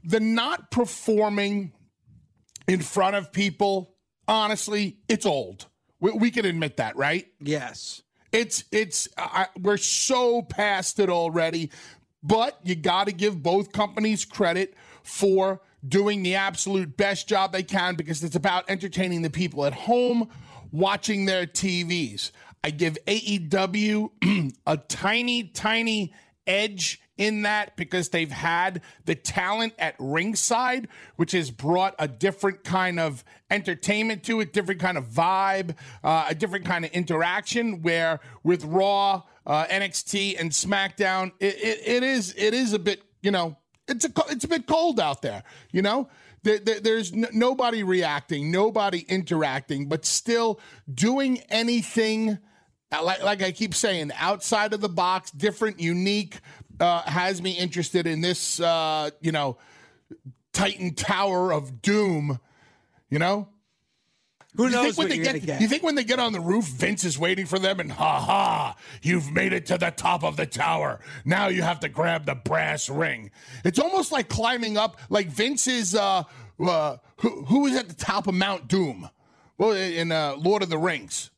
[0.05, 1.73] the not performing
[2.71, 3.97] in front of people,
[4.29, 5.67] honestly, it's old.
[5.99, 7.27] We, we can admit that, right?
[7.41, 8.03] Yes.
[8.31, 11.73] It's it's I, we're so past it already,
[12.23, 17.65] but you got to give both companies credit for doing the absolute best job they
[17.65, 20.29] can because it's about entertaining the people at home
[20.71, 22.31] watching their TVs.
[22.63, 26.15] I give AEW a tiny tiny
[26.47, 32.65] edge in that because they've had the talent at ringside, which has brought a different
[32.65, 37.83] kind of entertainment to it, different kind of vibe, uh, a different kind of interaction.
[37.83, 43.03] Where with Raw, uh, NXT, and SmackDown, it, it, it is it is a bit
[43.23, 43.57] you know
[43.87, 45.43] it's a it's a bit cold out there.
[45.73, 46.09] You know,
[46.43, 50.59] there, there- there's nobody reacting, nobody interacting, but still
[50.93, 52.39] doing anything.
[53.03, 56.41] like I keep saying, outside of the box, different, unique,
[56.81, 59.59] uh, has me interested in this, uh, you know,
[60.53, 62.41] Titan Tower of Doom.
[63.09, 63.49] You know,
[64.57, 65.61] Who you knows what they get, get?
[65.61, 68.21] You think when they get on the roof, Vince is waiting for them, and ha
[68.21, 71.01] ha, you've made it to the top of the tower.
[71.25, 73.31] Now you have to grab the brass ring.
[73.65, 75.95] It's almost like climbing up, like Vince's.
[75.95, 76.25] uh,
[76.61, 79.09] uh, who, who is at the top of Mount Doom?
[79.57, 81.31] Well, in uh, Lord of the Rings.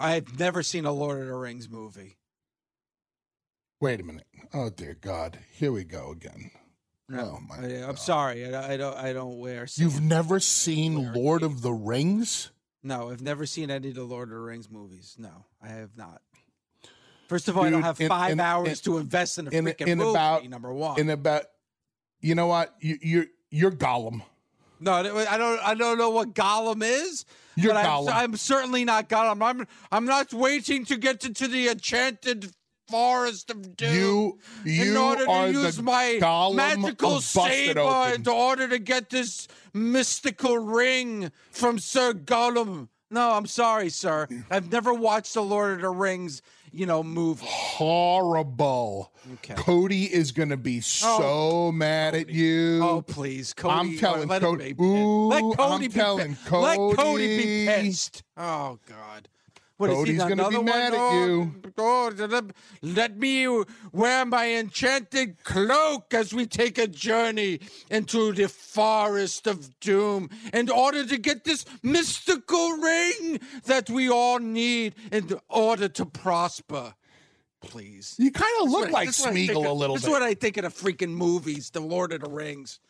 [0.00, 2.16] I've never seen a Lord of the Rings movie.
[3.80, 4.26] Wait a minute.
[4.52, 6.50] Oh dear God, here we go again.
[7.08, 8.54] No, Oh, my I, am sorry.
[8.54, 8.96] I, I don't.
[8.96, 9.66] I don't wear.
[9.76, 12.50] You've never seen Lord of the Rings?
[12.82, 15.16] No, I've never seen any of the Lord of the Rings movies.
[15.18, 15.30] No,
[15.62, 16.20] I have not.
[17.28, 19.50] First of all, I don't have in- five in- hours in- to invest in a
[19.50, 20.10] in, freaking in movie.
[20.10, 20.98] about number one.
[21.00, 21.44] in about
[22.20, 24.22] you know what you, you're you're Gollum.
[24.80, 25.60] no, I don't.
[25.66, 27.24] I don't know what Gollum is.
[27.56, 28.12] You're but I'm, Gollum.
[28.14, 29.42] I'm certainly not Gollum.
[29.42, 29.66] I'm.
[29.90, 32.52] I'm not waiting to get into the enchanted
[32.88, 33.94] forest of doom.
[33.94, 38.78] You in you order are to use the my Gollum magical saber in order to
[38.78, 42.88] get this mystical ring from Sir Gollum.
[43.10, 44.28] No, I'm sorry, sir.
[44.50, 47.46] I've never watched The Lord of the Rings you know, movie.
[47.46, 49.12] Horrible.
[49.34, 49.54] Okay.
[49.54, 51.18] Cody is going to be oh.
[51.18, 52.80] so mad at you.
[52.82, 53.74] Oh please, Cody!
[53.74, 54.72] I'm telling let him Cody.
[54.72, 56.78] be- Ooh, let Cody I'm be telling pi- Cody.
[56.80, 58.22] Let Cody be pissed.
[58.36, 59.28] Oh God.
[59.78, 61.00] What is he, Cody's gonna be mad one?
[61.00, 61.54] at you.
[61.78, 62.44] Oh, let,
[62.82, 69.78] let me wear my enchanted cloak as we take a journey into the forest of
[69.78, 76.04] doom in order to get this mystical ring that we all need in order to
[76.04, 76.94] prosper.
[77.60, 78.16] Please.
[78.18, 79.94] You kind of look That's like that's what I think Smeagol a little That's bit.
[79.94, 82.80] This is what I think of the freaking movies, The Lord of the Rings.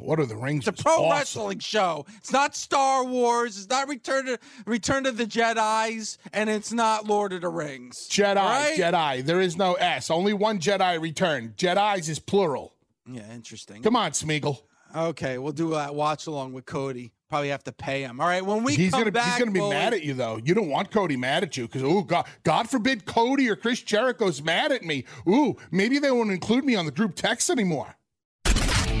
[0.00, 0.66] What are the rings?
[0.66, 2.04] It's a pro wrestling show.
[2.16, 3.56] It's not Star Wars.
[3.56, 8.08] It's not Return to Return of the Jedi's, and it's not Lord of the Rings.
[8.10, 8.76] Jedi, Right?
[8.76, 9.24] Jedi.
[9.24, 10.10] There is no S.
[10.10, 11.56] Only one Jedi returned.
[11.56, 12.74] Jedi's is plural.
[13.06, 13.82] Yeah, interesting.
[13.82, 14.58] Come on, Smeagol.
[14.96, 17.12] Okay, we'll do that watch along with Cody.
[17.28, 18.20] Probably have to pay him.
[18.20, 20.38] All right, when we he's come gonna back, he's gonna be mad at you though.
[20.44, 23.80] You don't want Cody mad at you because oh God, God forbid Cody or Chris
[23.82, 25.04] Jericho's mad at me.
[25.28, 27.96] Ooh, maybe they won't include me on the group text anymore.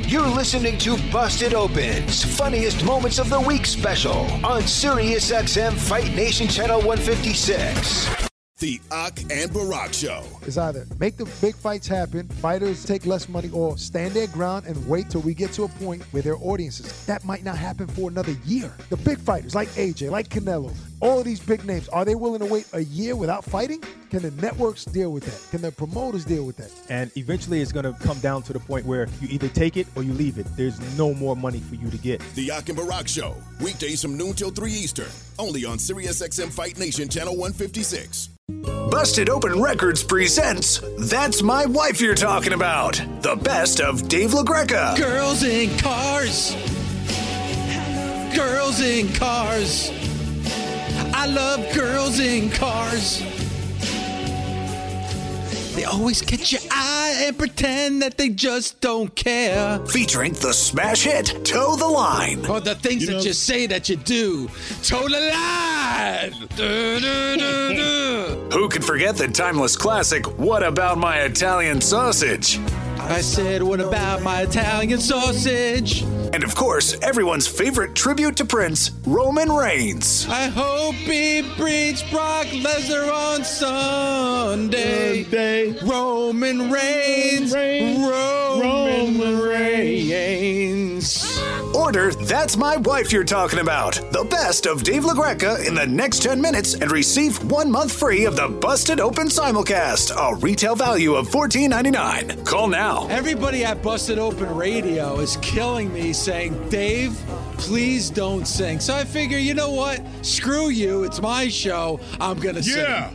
[0.06, 6.46] You're listening to Busted Opens, funniest moments of the week special on SiriusXM Fight Nation
[6.46, 8.33] Channel 156.
[8.64, 10.24] The Ak and Barak Show.
[10.46, 14.64] is either make the big fights happen, fighters take less money, or stand their ground
[14.64, 17.04] and wait till we get to a point where their audiences.
[17.04, 18.72] That might not happen for another year.
[18.88, 22.40] The big fighters like AJ, like Canelo, all of these big names, are they willing
[22.40, 23.82] to wait a year without fighting?
[24.08, 25.50] Can the networks deal with that?
[25.50, 26.70] Can the promoters deal with that?
[26.88, 29.86] And eventually it's going to come down to the point where you either take it
[29.94, 30.46] or you leave it.
[30.56, 32.22] There's no more money for you to get.
[32.34, 33.36] The Ak and Barak Show.
[33.60, 35.10] Weekdays from noon till 3 Eastern.
[35.38, 38.33] Only on SiriusXM Fight Nation Channel 156.
[38.94, 43.02] Busted Open Records presents That's My Wife You're Talking About.
[43.22, 44.96] The best of Dave LaGreca.
[44.96, 46.54] Girls in cars.
[48.36, 49.90] Girls in cars.
[51.12, 53.33] I love girls in cars.
[55.84, 59.78] They always catch your eye and pretend that they just don't care.
[59.80, 62.46] Featuring the smash hit Toe the Line.
[62.46, 64.48] Or the things that you say that you do.
[64.82, 66.48] Toe the line.
[66.56, 68.56] Du, du, du, du.
[68.56, 72.58] Who could forget the timeless classic What About My Italian Sausage?
[73.06, 76.02] I said, what about my Italian sausage?
[76.32, 80.26] And of course, everyone's favorite tribute to Prince, Roman Reigns.
[80.28, 85.22] I hope he beats Brock Lesnar on Sunday.
[85.82, 87.54] Roman Reigns.
[87.54, 91.33] Roman Reigns.
[91.84, 94.00] Order That's My Wife You're Talking About.
[94.10, 98.24] The best of Dave LaGreca in the next 10 minutes and receive one month free
[98.24, 102.46] of the Busted Open Simulcast, a retail value of $14.99.
[102.46, 103.06] Call now.
[103.08, 107.12] Everybody at Busted Open Radio is killing me saying, Dave,
[107.58, 108.80] please don't sing.
[108.80, 110.00] So I figure, you know what?
[110.22, 111.04] Screw you.
[111.04, 112.00] It's my show.
[112.18, 113.14] I'm going to sing.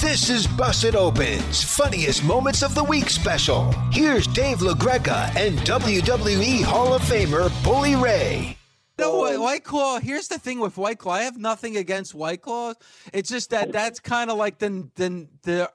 [0.00, 3.72] This is Busted Opens, funniest moments of the week special.
[3.90, 8.58] Here's Dave LaGreca and WWE Hall of Famer Bully Ray.
[8.98, 9.98] No, White Claw.
[9.98, 11.12] Here's the thing with White Claw.
[11.14, 12.74] I have nothing against White Claw.
[13.14, 15.70] It's just that that's kind of like the the the.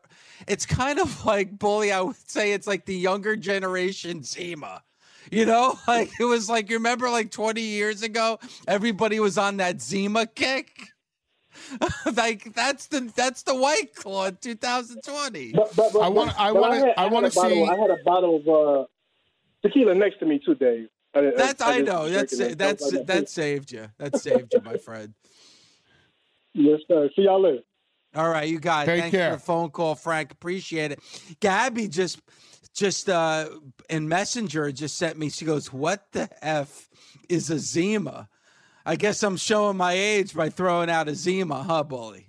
[0.47, 1.91] It's kind of like bully.
[1.91, 4.83] I would say it's like the younger generation Zima.
[5.31, 9.57] You know, like it was like you remember like 20 years ago, everybody was on
[9.57, 10.91] that Zima kick.
[12.15, 15.53] like that's the that's the White Claw in 2020.
[15.53, 17.89] But, but, but, I wanna- I wanna- had- I wanna a bottle- see- I had
[17.91, 18.85] a bottle of uh,
[19.61, 20.89] tequila next to me too, Dave.
[21.13, 22.09] I, That's I just know.
[22.09, 22.57] That's it.
[22.57, 23.87] that's I was like, that saved you.
[23.97, 25.13] That saved you, my friend.
[26.53, 27.09] Yes, sir.
[27.15, 27.63] See y'all later.
[28.13, 28.91] All right, you got it.
[28.91, 29.29] Take Thanks care.
[29.31, 30.31] for the phone call, Frank.
[30.33, 30.99] Appreciate it.
[31.39, 32.19] Gabby just
[32.73, 33.47] just uh
[33.89, 35.29] in Messenger just sent me.
[35.29, 36.89] She goes, "What the f
[37.29, 38.27] is a Zima?"
[38.85, 42.25] I guess I'm showing my age by throwing out a Zima, huh, bully?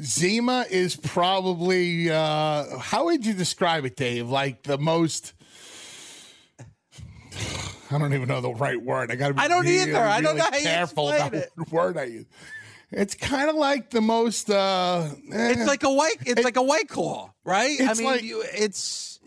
[0.00, 4.28] Zima is probably uh how would you describe it, Dave?
[4.28, 5.32] Like the most
[7.90, 9.10] I don't even know the right word.
[9.10, 9.98] I gotta be I don't really, either.
[9.98, 11.72] I don't know how you careful explain about it.
[11.72, 12.26] word I use.
[12.90, 16.16] It's kind of like the most uh eh, It's like a white.
[16.26, 17.80] It's like a white claw, right?
[17.80, 19.20] I mean, like- you, it's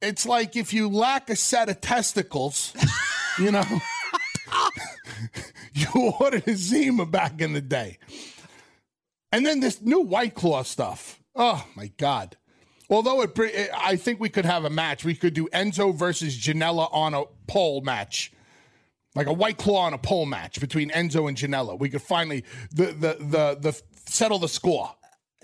[0.00, 2.72] it's like if you lack a set of testicles,
[3.38, 3.64] you know,
[5.72, 5.88] you
[6.20, 7.98] ordered a Zima back in the day.
[9.32, 11.20] And then this new White Claw stuff.
[11.34, 12.36] Oh my God.
[12.90, 15.04] Although it, it, I think we could have a match.
[15.04, 18.32] We could do Enzo versus Janela on a pole match.
[19.14, 21.78] Like a White Claw on a pole match between Enzo and Janela.
[21.78, 24.94] We could finally the the the, the settle the score.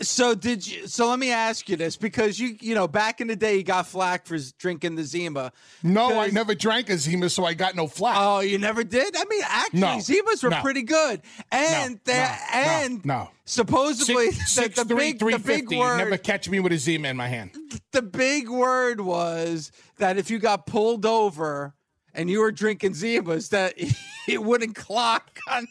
[0.03, 0.87] So did you?
[0.87, 3.63] So let me ask you this, because you, you know, back in the day, you
[3.63, 5.53] got flack for drinking the Zima.
[5.83, 8.17] No, I never drank a Zima, so I got no flack.
[8.19, 9.15] Oh, you never did?
[9.15, 10.61] I mean, actually, No, Zimas were no.
[10.63, 11.21] pretty good,
[11.53, 15.71] and No, they no, and no, supposedly Six, the, six, the three, big the big
[15.71, 17.51] word Never catch me with a Zima in my hand.
[17.93, 21.75] the big word was that if you got pulled over
[22.15, 23.75] and you were drinking Zimas, that
[24.27, 25.67] it wouldn't clock on.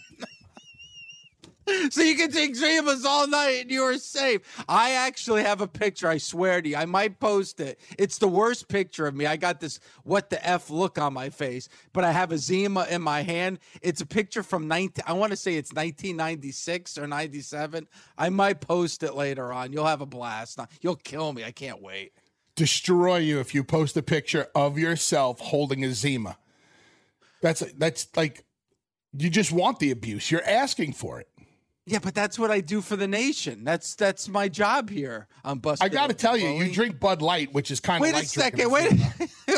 [1.92, 4.42] so you can take Zimas all night and you are safe.
[4.68, 6.08] I actually have a picture.
[6.08, 7.80] I swear to you, I might post it.
[7.98, 9.26] It's the worst picture of me.
[9.26, 12.88] I got this what the f look on my face, but I have a Zima
[12.90, 13.60] in my hand.
[13.82, 15.04] It's a picture from 19.
[15.06, 17.88] I want to say it's 1996 or 97.
[18.18, 19.72] I might post it later on.
[19.72, 20.60] You'll have a blast.
[20.82, 21.44] You'll kill me.
[21.44, 22.14] I can't wait.
[22.56, 26.38] Destroy you if you post a picture of yourself holding a Zima.
[27.42, 28.44] That's that's like
[29.18, 30.30] you just want the abuse.
[30.30, 31.30] You're asking for it.
[31.90, 33.64] Yeah, but that's what I do for the nation.
[33.64, 35.28] That's that's my job here.
[35.44, 35.84] I'm busting.
[35.84, 38.26] I got to tell you, you drink Bud Light, which is kind of Wait like
[38.26, 38.72] a second.
[38.72, 38.94] Wait.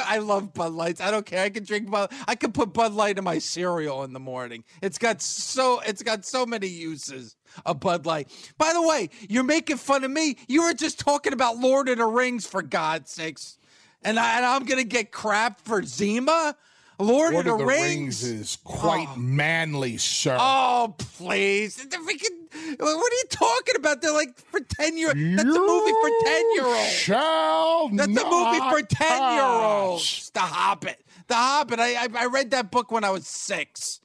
[0.06, 1.02] I love Bud Lights.
[1.02, 1.44] I don't care.
[1.44, 2.10] I can drink Bud.
[2.30, 4.64] I can put Bud Light in my cereal in the morning.
[4.82, 7.36] It's got so it's got so many uses.
[7.66, 8.32] A Bud Light.
[8.58, 10.38] By the way, you're making fun of me.
[10.48, 13.58] You were just talking about Lord of the Rings for God's sakes,
[14.06, 16.56] and, I, and I'm gonna get crap for Zima.
[17.02, 18.24] Lord, Lord of of the, the Rings.
[18.24, 18.70] Rings is oh.
[18.70, 20.38] quite manly, sir.
[20.40, 21.76] Oh, please.
[21.76, 22.42] The freaking-
[22.80, 24.02] what are you talking about?
[24.02, 26.90] They're like for 10 year That's a movie for 10 year olds.
[26.92, 30.32] Shall That's a movie for 10 year olds.
[30.34, 31.04] The Hobbit.
[31.28, 31.80] The Hobbit.
[31.80, 34.02] I, I I read that book when I was six.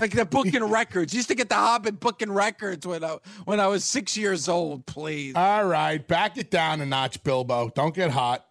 [0.00, 1.12] Like the book and records.
[1.14, 4.48] Used to get the Hobbit book and records when I when I was six years
[4.48, 5.34] old, please.
[5.34, 7.70] All right, back it down a notch, Bilbo.
[7.74, 8.46] Don't get hot.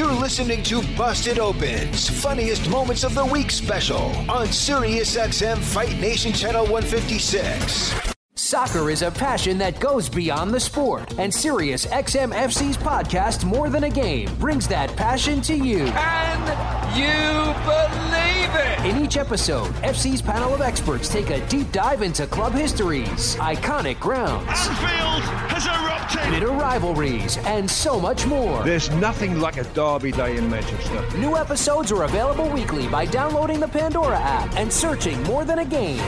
[0.00, 6.32] You're listening to Busted Open's, funniest moments of the week special on SiriusXM Fight Nation
[6.32, 8.19] Channel 156.
[8.40, 13.68] Soccer is a passion that goes beyond the sport, and Sirius XM FC's podcast, More
[13.68, 15.84] Than a Game, brings that passion to you.
[15.88, 18.86] Can you believe it?
[18.86, 24.00] In each episode, FC's panel of experts take a deep dive into club histories, iconic
[24.00, 26.30] grounds, Anfield has erupted.
[26.30, 28.64] bitter rivalries, and so much more.
[28.64, 31.18] There's nothing like a derby day in Manchester.
[31.18, 35.64] New episodes are available weekly by downloading the Pandora app and searching More Than a
[35.66, 36.02] Game.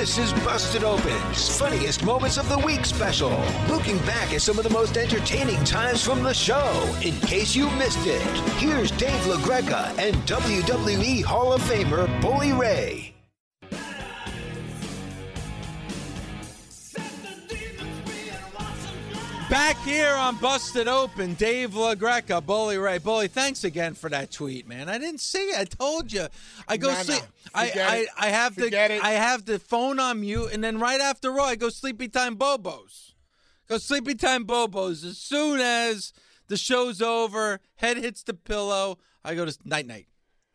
[0.00, 3.30] This is Busted Open's, funniest moments of the week special.
[3.68, 7.70] Looking back at some of the most entertaining times from the show, in case you
[7.70, 8.20] missed it.
[8.58, 13.13] Here's Dave LaGreca and WWE Hall of Famer Bully Ray.
[19.54, 22.98] Back here on Busted Open, Dave LaGreca, Bully Ray.
[22.98, 24.88] Bully, thanks again for that tweet, man.
[24.88, 25.56] I didn't see it.
[25.56, 26.26] I told you.
[26.66, 27.18] I go No, no.
[27.54, 28.06] I, I.
[28.18, 29.04] I have Forget the it.
[29.04, 32.34] I have the phone on mute, and then right after Raw, I go sleepy time
[32.34, 33.12] Bobos.
[33.68, 35.04] Go sleepy time Bobos.
[35.04, 36.12] As soon as
[36.48, 40.08] the show's over, head hits the pillow, I go to night night.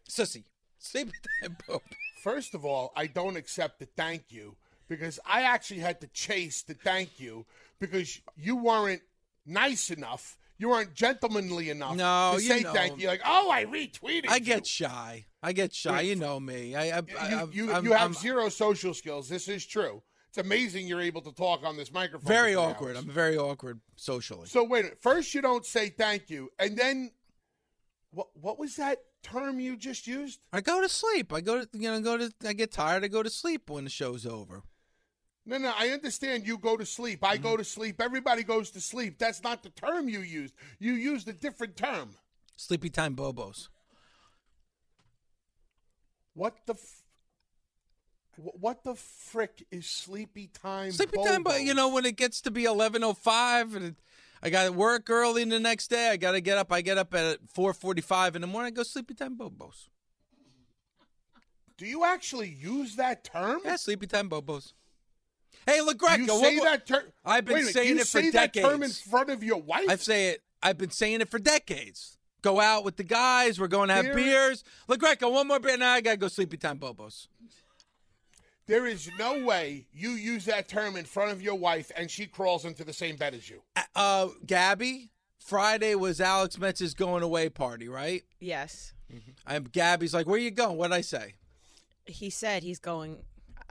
[0.10, 0.44] Sissy.
[0.78, 1.80] Sleepy time Bobos.
[2.22, 4.58] First of all, I don't accept the thank you
[4.90, 7.46] because I actually had to chase the thank you
[7.80, 9.02] because you weren't
[9.46, 10.38] nice enough.
[10.58, 12.74] You weren't gentlemanly enough No, to you say know.
[12.74, 13.08] thank you.
[13.08, 14.28] Like, oh, I retweeted.
[14.28, 14.42] I you.
[14.42, 15.26] get shy.
[15.42, 16.02] I get shy.
[16.02, 16.76] You know me.
[16.76, 19.30] I, I, I, you, you, you have I'm zero social skills.
[19.30, 20.04] This is true.
[20.28, 22.28] It's amazing you're able to talk on this microphone.
[22.28, 22.98] very awkward.
[22.98, 23.06] hours.
[23.06, 24.48] I'm very awkward socially.
[24.48, 25.02] So wait a minute.
[25.02, 27.12] First, you don't say thank you, and then
[28.12, 28.28] what?
[28.34, 30.40] What was that term you just used?
[30.54, 31.34] I go to sleep.
[31.34, 32.32] I go to you know go to.
[32.46, 33.04] I get tired.
[33.04, 34.62] I go to sleep when the show's over.
[35.46, 37.24] No, no, I understand you go to sleep.
[37.24, 37.44] I Mm-hmm.
[37.44, 38.00] go to sleep.
[38.02, 39.18] Everybody goes to sleep.
[39.18, 40.54] That's not the term you used.
[40.80, 42.12] You used a different term.
[42.56, 43.70] Sleepy time Bobos.
[46.34, 47.04] What the f-
[48.38, 50.92] what the frick is sleepy time?
[50.92, 53.96] Sleepy time, but you know when it gets to be eleven oh five and
[54.42, 56.10] I got to work early the next day.
[56.10, 56.72] I got to get up.
[56.72, 58.68] I get up at four forty five in the morning.
[58.74, 59.88] I go sleepy time Bobos.
[61.78, 63.62] Do you actually use that term?
[63.66, 64.74] Yeah, sleepy time Bobos.
[65.70, 67.04] Hey, LaGreca, you say what- that term.
[67.24, 69.44] I've been Wait a minute, saying you it for say that term in front of
[69.44, 69.86] your wife.
[69.88, 70.44] I say it.
[70.64, 72.18] I've been saying it for decades.
[72.42, 73.60] Go out with the guys.
[73.60, 74.64] We're going to have There- beers.
[74.88, 75.78] LaGreca, one more beer.
[75.78, 77.28] Now I got to go sleepy time Bobos.
[78.66, 82.28] There is no way you use that term in front of your wife and she
[82.28, 83.64] crawls into the same bed as you.
[83.96, 88.24] Uh, Gabby, Friday was Alex Metz's going away party, right?
[88.40, 88.94] Yes.
[89.48, 90.78] I'm Gabby's like, where you going?
[90.78, 91.34] What'd I say?
[92.06, 93.24] He said he's going.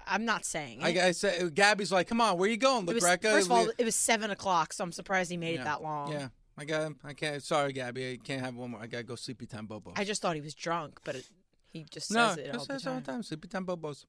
[0.09, 0.81] I'm not saying.
[0.83, 0.99] I, it.
[0.99, 3.23] I said, Gabby's like, come on, where you going, It was, LaGreca?
[3.23, 5.61] first of all, it was seven o'clock, so I'm surprised he made Yeah.
[5.63, 6.13] it that long.
[6.13, 6.83] Yeah, I got.
[6.83, 6.97] Him.
[7.05, 7.43] I can't.
[7.43, 8.81] Sorry, Gabby, I can't have one more.
[8.81, 9.93] I gotta go sleepy time Bobo.
[9.97, 11.27] I just thought he was drunk, but it,
[11.71, 13.03] he just no, says it all just the says all time.
[13.03, 13.23] the time.
[13.23, 14.05] Sleepy time Bobos.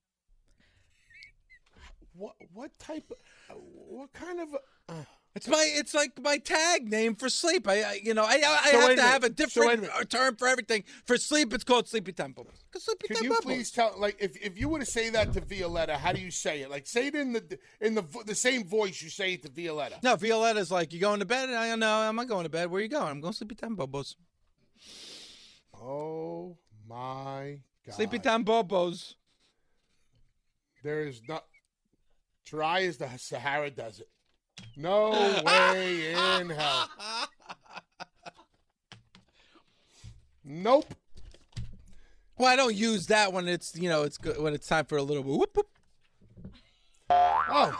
[2.13, 3.11] what what type?
[3.49, 4.49] Of, what kind of?
[4.87, 4.93] Uh,
[5.35, 7.67] It's my it's like my tag name for sleep.
[7.67, 8.99] I, I you know I I, I have to minute.
[9.01, 10.09] have a So a different minute.
[10.09, 10.83] term for everything.
[11.05, 12.63] For sleep, it's called sleepy time bubbles.
[12.71, 13.45] 'Cause sleepy Could time you bubbles.
[13.45, 16.31] please tell, like, if, if you were to say that to Violetta, how do you
[16.31, 16.69] say it?
[16.69, 19.99] Like, say it in the in the the same voice you say it to Violetta.
[20.03, 21.49] No, Violetta's like, you going to bed?
[21.51, 22.71] I no, I'm not going to bed.
[22.71, 23.07] Where you going?
[23.09, 24.15] I'm going to sleepy time bubbles.
[25.79, 26.57] Oh
[26.87, 27.95] my god!
[27.95, 29.15] Sleepy time bubbles.
[30.83, 31.45] There is not
[32.45, 34.07] dry as the Sahara Desert.
[34.75, 35.11] No
[35.45, 36.89] way in hell.
[40.43, 40.93] Nope.
[42.37, 44.97] Well, I don't use that when it's you know it's good when it's time for
[44.97, 45.67] a little whoop whoop.
[47.09, 47.77] Oh.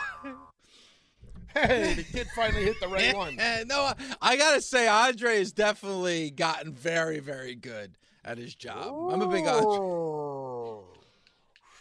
[1.54, 3.36] Hey, the kid finally hit the right one.
[3.68, 9.12] no, I gotta say, Andre has definitely gotten very, very good at his job.
[9.12, 9.66] I'm a big Andre.
[9.66, 10.84] Oh,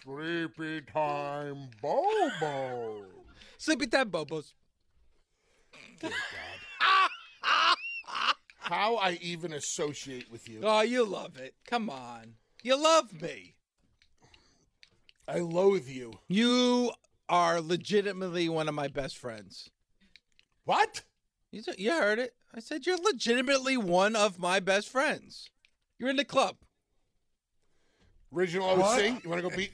[0.02, 3.04] sleepy time Bobo.
[3.58, 4.52] Sleepy time bobos.
[8.58, 10.60] How I even associate with you.
[10.62, 11.54] Oh, you love it.
[11.66, 12.34] Come on.
[12.62, 13.54] You love me.
[15.26, 16.14] I loathe you.
[16.28, 16.92] You
[17.28, 19.70] are legitimately one of my best friends.
[20.64, 21.02] What?
[21.50, 22.34] You, t- you heard it.
[22.54, 25.48] I said you're legitimately one of my best friends.
[25.98, 26.56] You're in the club.
[28.34, 28.78] Original OC.
[28.78, 29.24] What?
[29.24, 29.72] You want to go beat?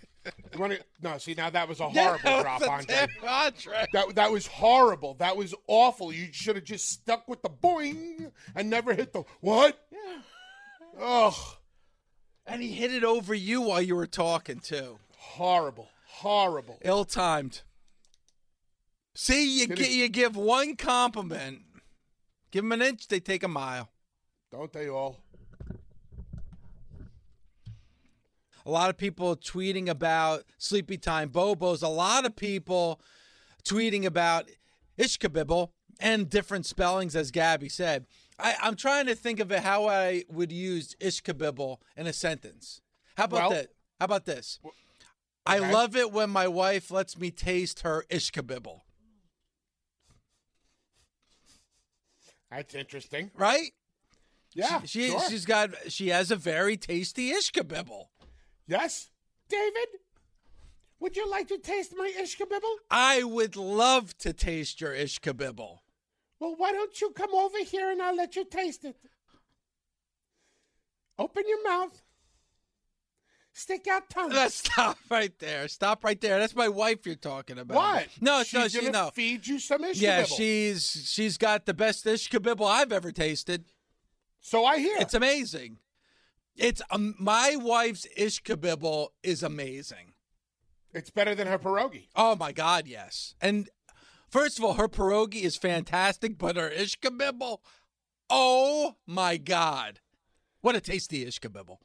[0.53, 0.81] You want to?
[1.03, 1.18] No.
[1.18, 3.07] See, now that was a horrible that drop, a Andre.
[3.27, 3.87] Andre.
[3.93, 5.14] That that was horrible.
[5.14, 6.12] That was awful.
[6.12, 9.79] You should have just stuck with the boing and never hit the what?
[9.93, 10.20] Yeah.
[11.01, 11.35] Ugh.
[12.47, 14.99] And he hit it over you while you were talking too.
[15.16, 15.89] Horrible.
[16.07, 16.79] Horrible.
[16.83, 17.62] Ill timed.
[19.14, 21.61] See, you gi- you give one compliment,
[22.51, 23.89] give them an inch, they take a mile.
[24.51, 25.24] Don't they all?
[28.67, 31.83] A lot of people tweeting about sleepy time bobos.
[31.83, 33.01] A lot of people
[33.65, 34.49] tweeting about
[34.99, 38.07] ishkabibble and different spellings, as Gabby said.
[38.39, 42.81] I, I'm trying to think of it how I would use ishkabibble in a sentence.
[43.17, 43.69] How about Well- that?
[44.01, 44.59] How about this?
[45.47, 45.73] I okay.
[45.73, 48.81] love it when my wife lets me taste her ishkabibble.
[52.51, 53.31] That's interesting.
[53.37, 53.73] Right?
[54.55, 54.83] Yeah.
[54.85, 55.21] She sure.
[55.29, 58.07] she's got she has a very tasty ishkabibble.
[58.67, 59.11] Yes.
[59.49, 59.89] David,
[61.01, 62.77] would you like to taste my ishkabibble?
[62.91, 65.79] I would love to taste your ishkabibble.
[66.41, 68.97] Well, why don't you come over here and I'll let you taste it?
[71.19, 72.03] Open your mouth.
[73.53, 74.31] Stick out tongue.
[74.33, 75.69] Let's stop right there.
[75.69, 76.41] Stop right there.
[76.41, 77.77] That's my wife you're talking about.
[77.77, 78.09] What?
[78.21, 79.11] No, She's no, she no.
[79.15, 80.01] feed you some ishkabibble.
[80.01, 83.67] Yeah, she's she's got the best ishkabibble I've ever tasted.
[84.41, 84.97] So I hear.
[84.99, 85.79] It's amazing.
[86.57, 90.12] It's um, my wife's ishkabibble is amazing.
[90.92, 92.09] It's better than her pierogi.
[92.14, 93.34] Oh my god, yes.
[93.40, 93.68] And
[94.30, 97.59] first of all, her pierogi is fantastic, but her ishkabibble,
[98.30, 99.98] oh my god,
[100.61, 101.78] what a tasty ishkabibble!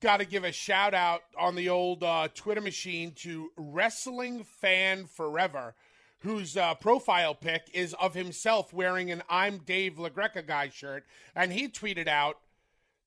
[0.00, 5.06] Got to give a shout out on the old uh, Twitter machine to Wrestling Fan
[5.06, 5.74] Forever,
[6.20, 11.04] whose uh, profile pic is of himself wearing an I'm Dave LaGreca guy shirt.
[11.34, 12.38] And he tweeted out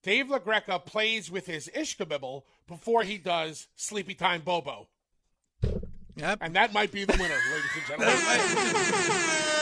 [0.06, 4.88] Dave LaGreca plays with his Ishkabibble before he does Sleepy Time Bobo.
[6.16, 6.38] Yep.
[6.42, 8.16] And that might be the winner, ladies and gentlemen.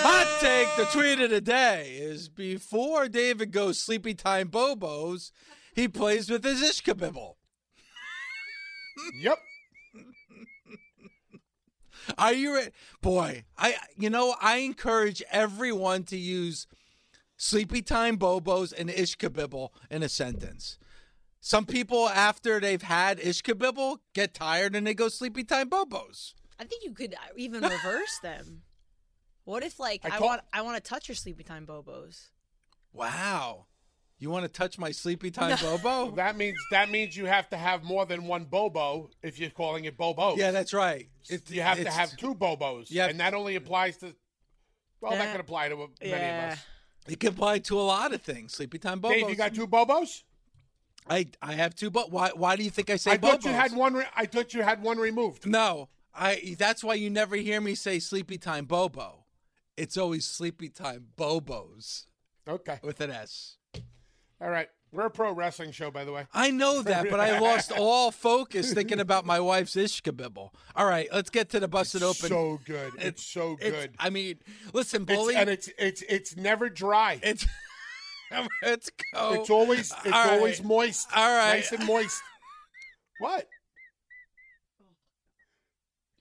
[0.03, 5.31] Hot take, the tweet of the day is before David goes sleepy time bobos,
[5.73, 7.35] he plays with his ishkabibble.
[9.21, 9.37] yep.
[12.17, 12.71] Are you ready?
[13.01, 16.67] Boy, I you know, I encourage everyone to use
[17.38, 20.77] sleepy time bobos and ishkabibble in a sentence.
[21.39, 26.34] Some people after they've had ishkabibble get tired and they go sleepy time bobos.
[26.59, 28.61] I think you could uh, even reverse them.
[29.43, 32.29] What if, like, I I, told- want I want to touch your sleepy time bobos?
[32.93, 33.65] Wow.
[34.19, 36.11] You want to touch my sleepy time bobo?
[36.11, 39.84] That means that means you have to have more than one Bobo if you're calling
[39.84, 40.38] it Bobo.
[40.38, 41.09] Yeah, that's right.
[41.29, 42.86] It- you have to have two Bobos.
[42.89, 43.09] Yep.
[43.09, 44.15] and that only applies to.
[45.01, 45.31] Well, that Yeah.
[45.34, 46.47] could apply to many Yeah.
[46.47, 46.65] of us.
[47.07, 48.53] It can apply to a lot of things.
[48.53, 49.11] Sleepy time bobos.
[49.11, 50.23] Dave, you got two Bobos?
[51.09, 53.51] I I have two, but why why do you think I say I thought you
[53.51, 53.93] had one.
[53.93, 55.45] Re- I thought you had one removed.
[55.45, 56.55] No, I.
[56.57, 59.25] That's why you never hear me say sleepy time bobo.
[59.75, 62.05] It's always sleepy time bobos.
[62.47, 63.57] Okay, with an S.
[64.41, 66.27] All right, we're a pro wrestling show, by the way.
[66.33, 70.51] I know that, but I lost all focus thinking about my wife's ishkabibble.
[70.75, 72.29] All right, let's get to the busted open.
[72.29, 72.93] So good.
[72.99, 73.95] It's, so it's- good.
[73.99, 74.37] I mean,
[74.73, 75.35] listen, It's- bully.
[75.35, 77.19] and it's it's it's never dry.
[77.23, 77.45] It's
[78.63, 79.33] let's go.
[79.33, 80.33] It's always it's All right.
[80.33, 81.07] always moist.
[81.15, 81.55] All right.
[81.55, 82.21] nice and moist.
[83.19, 83.47] What?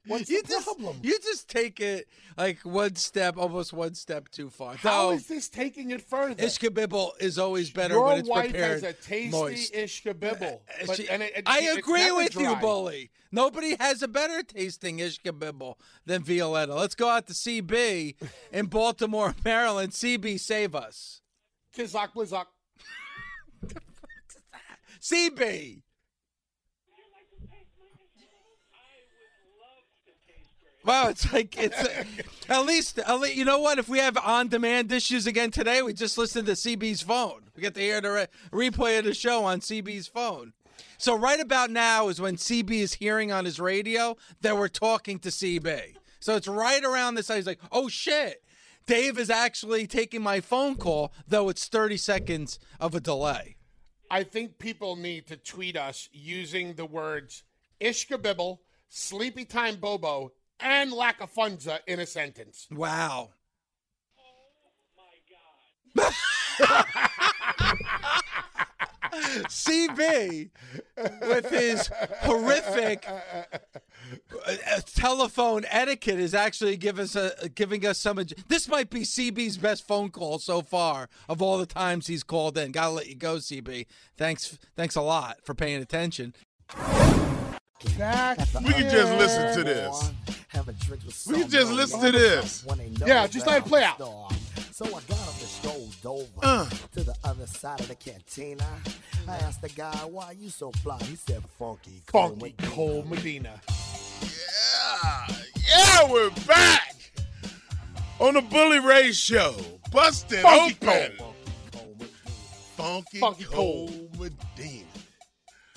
[0.07, 0.99] What's you the just, problem?
[1.03, 4.75] You just take it like one step, almost one step too far.
[4.75, 6.43] How Though, is this taking it further?
[6.43, 9.73] Ishkabibble is always better Your when it's wife prepared has a tasty moist.
[9.73, 10.55] ishkabibble.
[10.55, 12.57] Uh, But, she- and it, it- I agree with you.
[12.57, 13.11] Bully.
[13.31, 16.75] Nobody has a better tasting ishkabibble than Violetta.
[16.75, 18.17] Let's go out to CB
[18.53, 19.93] in Baltimore, Maryland.
[19.93, 21.21] CB, save us.
[21.77, 22.47] Kizak blizak.
[25.01, 25.83] CB.
[30.85, 32.05] Wow, it's like it's uh,
[32.49, 33.79] at least at least you know what?
[33.79, 37.43] If we have on-demand issues again today, we just listen to CB's phone.
[37.55, 40.53] We get to hear the re- replay of the show on CB's phone.
[40.99, 45.19] So right about now is when CB is hearing on his radio that we're talking
[45.21, 45.95] to CB.
[46.21, 47.29] So it's right around this.
[47.29, 48.43] He's like, "Oh shit,
[48.87, 53.57] Dave is actually taking my phone call, though it's 30 seconds of a delay."
[54.11, 57.45] I think people need to tweet us using the words
[57.81, 58.59] ishkabibble,
[58.89, 62.67] sleepy time bobo, and lackafunza in a sentence.
[62.71, 63.31] Wow.
[64.19, 66.13] Oh my God.
[69.49, 70.51] CB
[70.97, 71.91] with his
[72.21, 73.43] horrific uh,
[74.95, 78.21] telephone etiquette is actually give us a, giving us some.
[78.49, 82.57] This might be CB's best phone call so far of all the times he's called
[82.59, 82.73] in.
[82.73, 83.87] Gotta let you go, CB.
[84.17, 86.35] Thanks, thanks a lot for paying attention.
[87.99, 90.13] Back We can just listen to this.
[91.27, 92.65] We can just listen to this.
[93.05, 93.99] Yeah, just let it play out.
[94.73, 96.69] So I got him to strolled over Uh.
[96.95, 98.67] to the other side of the cantina.
[99.29, 100.99] I asked the guy, why you so fly?
[101.05, 103.61] He said, funky Cole Funky Cold Medina.
[104.21, 105.37] Yeah,
[105.69, 106.97] yeah, we're back
[108.19, 109.55] on the Bully Ray Show.
[109.93, 111.17] Busted Funky open.
[111.19, 111.35] Cole.
[112.77, 114.09] Funky, Funky Cole Cole.
[114.19, 114.85] Medina.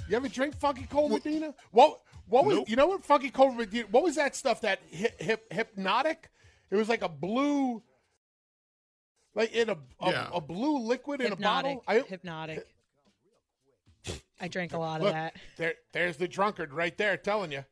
[0.08, 1.54] You ever drink Funky Cold Medina?
[1.72, 2.02] What?
[2.28, 2.56] What was?
[2.58, 2.70] Nope.
[2.70, 3.88] You know what Funky Cold Medina?
[3.90, 4.62] What was that stuff?
[4.62, 6.18] That hip, hip, Hpnotiq?
[6.72, 7.82] It was like a blue,
[9.34, 10.30] like in a a, Yeah.
[10.34, 11.84] a blue liquid in a bottle.
[11.88, 12.64] I, Hpnotiq.
[14.40, 15.36] I drank a lot of look, that.
[15.58, 17.64] there, there's the drunkard right there telling you.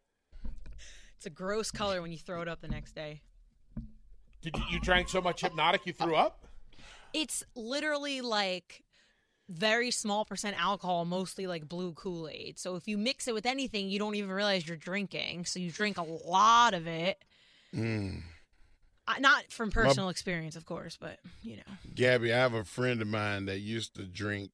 [1.18, 3.22] It's a gross color when you throw it up the next day.
[4.42, 6.46] Did you, you drank so much Hpnotiq you threw up?
[7.14, 8.83] It's literally like
[9.50, 12.58] very small percent alcohol, mostly like blue Kool Aid.
[12.60, 15.46] So if you mix it with anything, you don't even realize you're drinking.
[15.46, 17.24] So you drink a lot of it.
[17.76, 18.22] Mm.
[19.08, 21.64] Uh, Not from personal experience, of course, but you know.
[21.94, 24.52] Gabby, I have a friend of mine that used to drink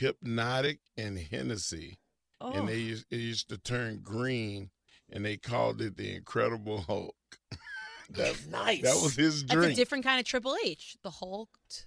[0.00, 1.98] Hpnotiq and Hennessy,
[2.40, 2.52] Oh.
[2.52, 4.70] and they used, it used to turn green,
[5.10, 7.16] and they called it the Incredible Hulk.
[8.10, 8.82] that, Nice.
[8.82, 9.72] That was his That's drink.
[9.72, 10.96] a different kind of Triple H.
[11.02, 11.86] The Hulked,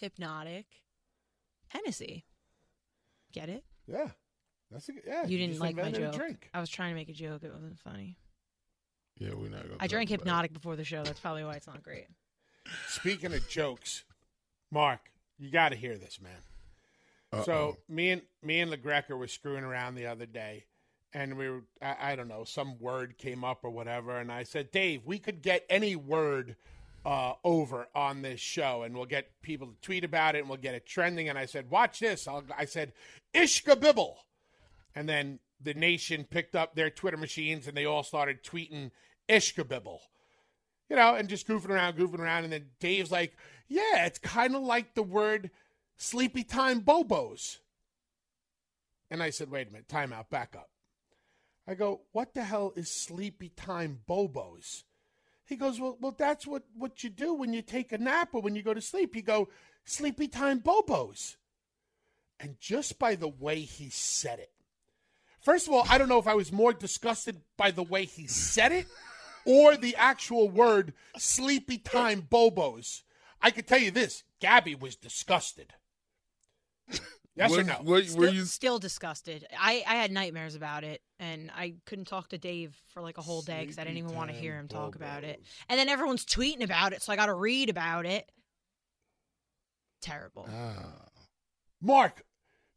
[0.00, 0.64] Hpnotiq,
[1.72, 2.24] Hennessy.
[3.32, 3.64] Get it?
[3.86, 4.08] Yeah,
[4.70, 5.26] that's a, yeah.
[5.26, 6.20] you didn't just like my invented a joke.
[6.20, 6.50] drink.
[6.52, 7.42] I was trying to make a joke.
[7.42, 8.16] It wasn't funny.
[9.18, 9.76] yeah, we're not gonna.
[9.80, 10.24] I drank talk it.
[10.24, 11.02] Hpnotiq before the show.
[11.02, 12.06] That's probably why it's not great.
[12.88, 14.04] Speaking of jokes,
[14.70, 17.42] Mark, you got to hear this, man.
[17.44, 20.66] So me and me and LaGreca were screwing around the other day,
[21.14, 24.42] and we were I, I don't know some word came up or whatever, and I
[24.42, 26.56] said, Dave, we could get any word
[27.04, 30.58] uh, over on this show, and we'll get people to tweet about it, and we'll
[30.58, 31.28] get it trending.
[31.28, 32.28] And I said, watch this.
[32.28, 32.92] I'll, I said,
[33.34, 34.14] Ishkabibble,
[34.94, 38.90] and then the nation picked up their Twitter machines, and they all started tweeting
[39.28, 40.00] Ishkabibble
[40.92, 42.44] you know, and just goofing around, goofing around.
[42.44, 43.34] And then Dave's like,
[43.66, 45.50] yeah, it's kind of like the word
[45.96, 47.60] sleepy time bobos.
[49.10, 50.68] And I said, wait a minute, time out, back up.
[51.66, 54.82] I go, what the hell is sleepy time bobos?
[55.52, 58.40] He goes, well, well, that's what, what you do when you take a nap or
[58.40, 59.14] when you go to sleep.
[59.14, 59.50] You go,
[59.84, 61.36] sleepy time bobos.
[62.40, 64.50] And just by the way he said it,
[65.42, 68.26] first of all, I don't know if I was more disgusted by the way he
[68.26, 68.86] said it
[69.44, 73.02] or the actual word sleepy time bobos.
[73.42, 75.74] I can tell you this Gabby was disgusted.
[77.34, 77.72] Yes or What- no?
[77.76, 78.44] what- were Still, you?
[78.44, 79.46] still disgusted.
[79.58, 83.22] I, I had nightmares about it, and I couldn't talk to Dave for like a
[83.22, 85.42] whole day because I didn't even want to hear him talk about it.
[85.68, 88.30] And then everyone's tweeting about it, so I got to read about it.
[90.02, 90.46] Terrible.
[90.50, 91.08] Ah.
[91.80, 92.22] Mark,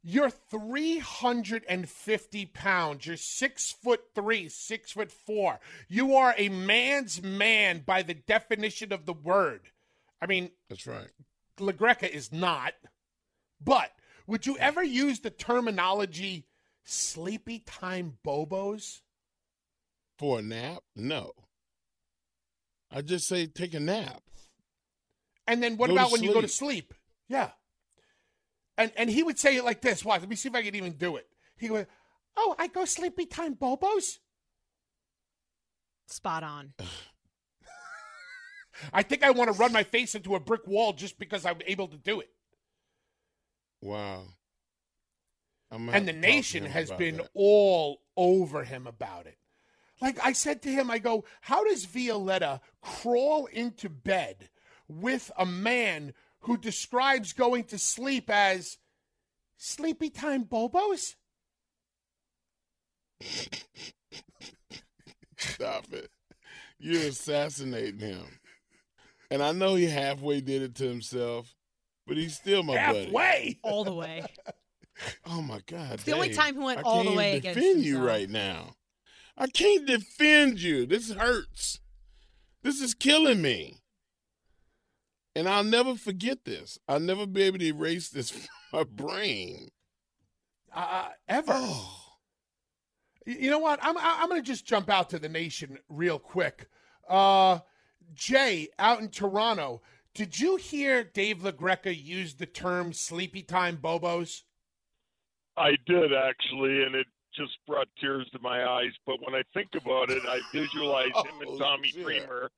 [0.03, 3.05] you're 350 pounds.
[3.05, 5.59] You're six foot three, six foot four.
[5.87, 9.71] You are a man's man by the definition of the word.
[10.21, 11.09] I mean, That's right.
[11.57, 12.73] LaGreca is not.
[13.63, 13.91] But
[14.27, 16.47] would you ever use the terminology
[16.83, 19.01] sleepy time bobos?
[20.17, 20.83] For a nap?
[20.95, 21.31] No.
[22.91, 24.21] I just say take a nap.
[25.47, 26.87] And then what Go about when you go to sleep.
[26.89, 26.93] sleep?
[27.27, 27.49] Yeah.
[28.77, 30.03] And and he would say it like this.
[30.03, 31.27] Watch, let me see if I can even do it.
[31.57, 31.87] He would,
[32.35, 34.19] oh, I go sleepy time bobos.
[36.07, 36.73] Spot on.
[38.93, 41.59] I think I want to run my face into a brick wall just because I'm
[41.65, 42.29] able to do it.
[43.85, 44.23] Wow.
[45.69, 47.29] And the have to talk to nation has been that.
[47.35, 49.37] all over him about it.
[50.01, 54.49] Like I said to him, I go, How does Violetta crawl into bed
[54.87, 58.79] with a man who describes going to sleep as
[59.57, 61.13] sleepy time bobos?
[65.37, 66.09] Stop it.
[66.79, 68.39] You're assassinating him.
[69.29, 71.53] And I know he halfway did it to himself,
[72.07, 73.05] but he's still my buddy.
[73.05, 73.59] Halfway?
[73.63, 74.25] All the way.
[75.25, 75.95] Oh my God.
[75.95, 77.95] It's the only time he went I all the can't way even against defend you
[77.95, 78.07] himself.
[78.07, 78.75] right now.
[79.37, 80.85] I can't defend you.
[80.85, 81.81] This hurts.
[82.63, 83.81] This is killing me.
[85.35, 86.79] And I'll never forget this.
[86.87, 89.67] I'll never be able to erase this from my brain.
[90.73, 91.51] uh, ever.
[91.53, 91.97] Oh.
[93.25, 93.79] You know what?
[93.81, 96.69] I'm I'm going to just jump out to the nation real quick.
[97.09, 97.59] Uh,
[98.13, 99.81] Jay, out in Toronto,
[100.15, 104.43] did you hear Dave LaGreca use the term "sleepy time bobos"?
[105.57, 107.05] I did actually, and it
[107.35, 108.91] just brought tears to my eyes.
[109.05, 112.03] But when I think about it, I visualize him and Oh, Tommy shit.
[112.03, 112.49] Dreamer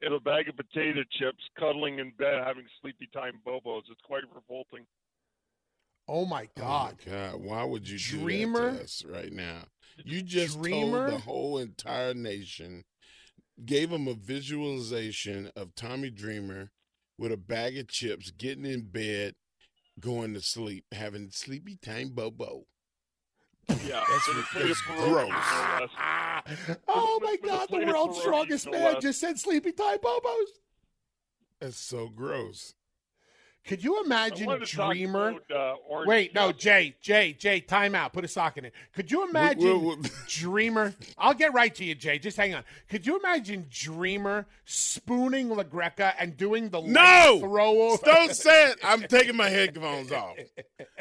[0.00, 3.82] in a bag of potato chips, cuddling in bed, having sleepy time bobos.
[3.90, 4.86] It's quite revolting.
[6.08, 6.96] Oh my God!
[7.06, 8.70] Oh my God, why would you do Dreamer?
[8.72, 9.64] that to us right now?
[10.04, 11.10] You just Dreamer?
[11.10, 12.84] told the whole entire nation,
[13.64, 16.70] gave them a visualization of Tommy Dreamer
[17.18, 19.34] with a bag of chips, getting in bed,
[20.00, 22.64] going to sleep, having sleepy time bobo.
[23.86, 25.28] Yeah, That's, with a plate of that's gross.
[26.68, 26.76] no.
[26.88, 27.68] Oh my God!
[27.70, 30.46] The world's strongest man just said "sleepy time bobos."
[31.60, 32.74] That's so gross.
[33.66, 35.28] Could you imagine wanted to talk Dreamer?
[35.48, 38.12] about, uh, Wait, no, Jay, Jay, Jay, time out.
[38.12, 38.74] Put a sock in it.
[38.92, 40.94] Could you imagine Dreamer?
[41.16, 42.18] I'll get right to you, Jay.
[42.18, 42.62] Just hang on.
[42.90, 47.38] Could you imagine Dreamer spooning LaGreca and doing the No!
[47.40, 48.02] throw over?
[48.04, 48.78] Don't say it.
[48.84, 50.36] I'm taking my headphones off.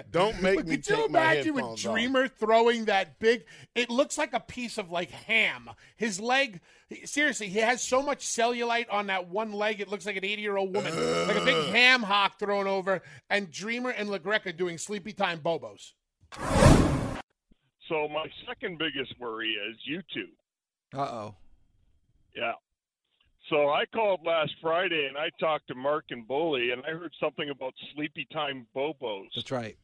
[0.10, 1.92] Don't make But me could you take my imagine with headphones off.
[1.94, 3.44] Dreamer throwing that big?
[3.76, 5.70] It looks like a piece of like ham.
[5.98, 6.62] His leg,
[7.06, 9.82] seriously, he has so much cellulite on that one leg.
[9.82, 10.94] It looks like an eighty-year-old woman,
[11.28, 13.02] like a big ham hock thrown over.
[13.30, 15.94] And Dreamer and LaGreca doing sleepy time bobos.
[17.90, 20.28] So my second biggest worry is you two.
[20.98, 21.36] Uh oh.
[22.36, 22.54] Yeah.
[23.50, 27.14] So I called last Friday and I talked to Mark and Bully and I heard
[27.20, 29.28] something about sleepy time bobos.
[29.36, 29.78] That's right.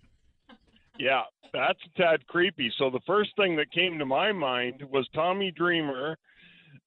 [0.98, 2.72] Yeah, that's a tad creepy.
[2.78, 6.18] So the first thing that came to my mind was Tommy Dreamer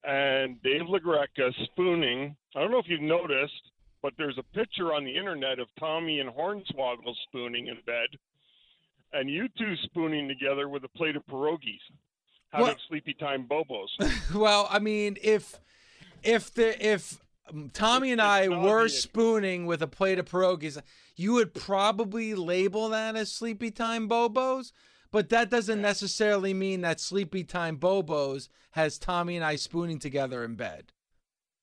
[0.05, 2.37] and Dave LaGreca spooning.
[2.57, 3.53] I don't know if you've noticed,
[4.03, 8.09] but there's a picture on the internet of Tommy and Hornswoggle spooning in bed,
[9.13, 11.81] and you two spooning together with a plate of pierogies,
[12.51, 12.79] having What?
[12.89, 13.89] sleepy time bobos.
[14.35, 15.61] well, I mean, if
[16.23, 17.19] if the if
[17.73, 20.81] Tommy and I were spooning with a plate of pierogies,
[21.17, 24.73] you would probably label that as sleepy time bobos.
[25.13, 30.43] But that doesn't necessarily mean that sleepy time bobos has Tommy and I spooning together
[30.43, 30.93] in bed.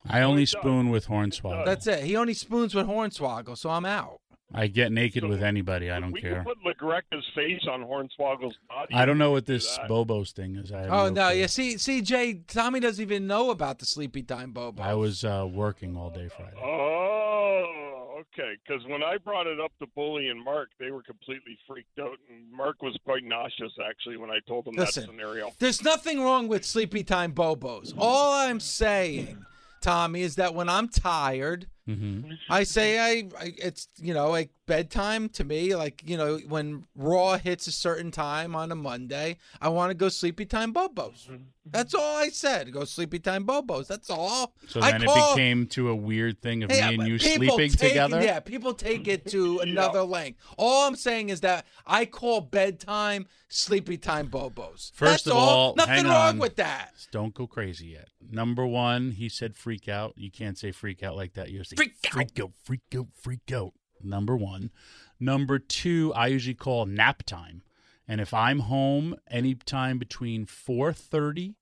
[0.07, 1.65] I only spoon with Hornswoggle.
[1.65, 2.03] That's it.
[2.03, 4.21] He only spoons with Hornswoggle, so I'm out.
[4.53, 5.91] I get naked with anybody.
[5.91, 6.43] I don't we care.
[6.43, 8.93] can put LaGreca's face on Hornswoggle's body.
[8.93, 9.89] I don't know what this that.
[9.89, 10.71] Bobos thing is.
[10.71, 11.45] I have Oh no no, yeah.
[11.45, 14.81] See, see, Jay, Tommy doesn't even know about the sleepy time bobo.
[14.81, 16.57] I was uh, working all day Friday.
[16.63, 17.88] Oh,
[18.20, 18.53] okay.
[18.65, 22.17] Because when I brought it up to Bully and Mark, they were completely freaked out,
[22.30, 25.51] and Mark was quite nauseous actually when I told him Listen, that scenario.
[25.59, 27.93] There's nothing wrong with sleepy time bobos.
[27.97, 29.45] All I'm saying,
[29.82, 32.31] Tommy, is that when I'm tired, Mm-hmm.
[32.49, 36.85] I say I, I it's you know like bedtime to me like you know when
[36.95, 41.25] Raw hits a certain time on a Monday I want to go sleepy time bobos.
[41.27, 41.35] Mm-hmm.
[41.71, 42.71] That's all I said.
[42.71, 43.85] Go sleepy time bobos.
[43.87, 44.53] That's all.
[44.67, 47.19] So I then call- it became to a weird thing of Yeah, me and you
[47.19, 48.21] sleeping take- together.
[48.23, 50.39] Yeah, people take it to another length.
[50.57, 54.91] All I'm saying is that I call bedtime sleepy time bobos.
[54.93, 55.49] First That's of all.
[55.49, 56.39] all, nothing hang wrong on.
[56.39, 56.93] with that.
[57.11, 58.07] Don't go crazy yet.
[58.31, 60.13] Number one, he said freak out.
[60.15, 61.49] You can't say freak out like that.
[61.51, 62.13] You say Freak out.
[62.13, 63.73] freak out, freak out, freak out.
[64.03, 64.69] Number one.
[65.17, 67.63] Number two, I usually call nap time.
[68.05, 71.55] And if I'm home anytime between four thirty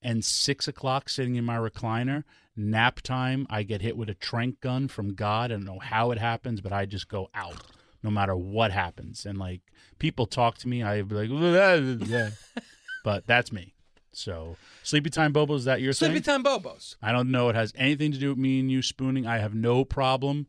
[0.00, 2.24] and six o'clock sitting in my recliner,
[2.56, 5.52] nap time, I get hit with a trank gun from God.
[5.52, 7.62] I don't know how it happens, but I just go out
[8.02, 9.26] no matter what happens.
[9.26, 9.60] And like
[9.98, 12.32] people talk to me, I be like,
[13.04, 13.74] but that's me.
[14.12, 16.42] So sleepy time Bobos, is that your Sleepy thing?
[16.42, 16.96] time bobos.
[17.02, 17.48] I don't know.
[17.50, 19.26] It has anything to do with me and you spooning.
[19.26, 20.46] I have no problem.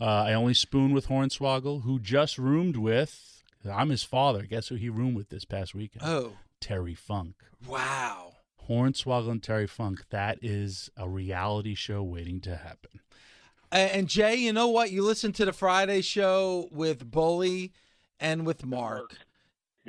[0.00, 3.42] Uh, I only spoon with Hornswoggle, who just roomed with.
[3.70, 4.42] I'm his father.
[4.44, 6.04] Guess who he roomed with this past weekend?
[6.06, 6.32] Oh.
[6.60, 7.34] Terry Funk.
[7.66, 8.36] Wow.
[8.68, 13.00] Hornswoggle and Terry Funk, that is a reality show waiting to happen.
[13.72, 14.90] And, and Jay, you know what?
[14.90, 17.72] You listen to the Friday show with Bully
[18.18, 19.16] and with Mark.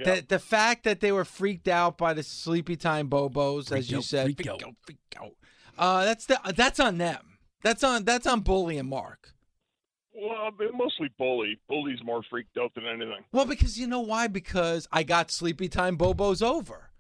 [0.01, 0.15] Yeah.
[0.15, 3.91] The, the fact that they were freaked out by the sleepy time bobos, as Freaked
[3.91, 4.63] you out, said, freaked freak out.
[4.63, 5.31] out, freak out.
[5.77, 7.37] Uh, that's the, that's on them.
[7.63, 9.33] That's on that's on Bully and Mark.
[10.13, 11.59] Well, they're mostly bully.
[11.69, 13.23] Bully's more freaked out than anything.
[13.31, 14.27] Well, because you know why?
[14.27, 16.90] Because I got sleepy time bobos over.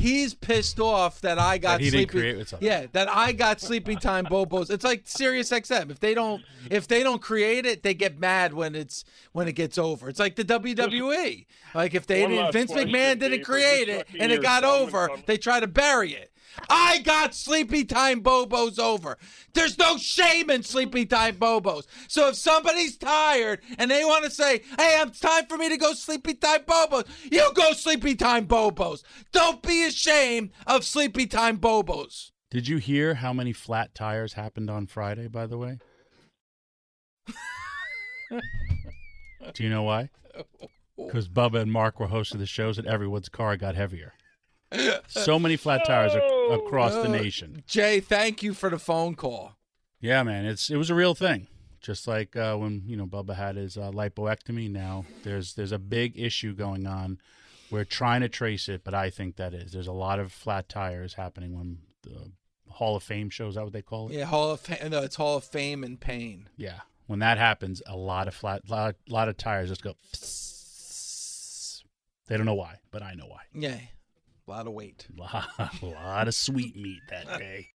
[0.00, 2.18] He's pissed off that I got That he didn't sleepy.
[2.20, 2.62] create what's up.
[2.62, 4.70] yeah, that I got sleepy time bobos.
[4.70, 5.90] It's like Sirius XM.
[5.90, 9.52] If they don't, if they don't create it, they get mad when it's when it
[9.52, 10.08] gets over.
[10.08, 11.46] It's like the WWE.
[11.74, 13.30] Like if they One didn't, Vince McMahon didn't Dave.
[13.32, 16.29] Are you create it and it got over, they try to bury it.
[16.68, 19.18] I got sleepy time bobos over.
[19.54, 21.86] There's no shame in sleepy time bobos.
[22.08, 25.76] So if somebody's tired and they want to say, "Hey, it's time for me to
[25.76, 29.02] go sleepy time bobos," you go sleepy time bobos.
[29.32, 32.30] Don't be ashamed of sleepy time bobos.
[32.50, 35.78] Did you hear how many flat tires happened on Friday, by the way?
[39.54, 40.10] Do you know why?
[40.96, 44.14] Because Bubba and Mark were hosting the shows and everyone's car got heavier.
[45.08, 47.62] So many flat tires ac- across the Uh, nation.
[47.66, 49.56] Jay, thank you for the phone call.
[50.00, 51.46] Yeah, man, it's it was a real thing.
[51.80, 54.70] Just like uh, when you know Bubba had his uh, lipoectomy.
[54.70, 57.18] Now there's there's a big issue going on.
[57.70, 60.68] We're trying to trace it, but I think that is there's a lot of flat
[60.68, 62.32] tires happening when the
[62.68, 63.50] Hall of Fame shows.
[63.50, 64.14] Is that what they call it?
[64.14, 64.90] Yeah, Hall of Fame.
[64.90, 66.48] No, it's Hall of Fame and pain.
[66.56, 66.80] Yeah.
[67.06, 69.94] When that happens, a lot of flat, lot, lot of tires just go.
[72.28, 73.40] They don't know why, but I know why.
[73.52, 73.78] Yeah,
[74.50, 75.06] a lot of weight.
[75.18, 77.68] a lot of sweet meat that day.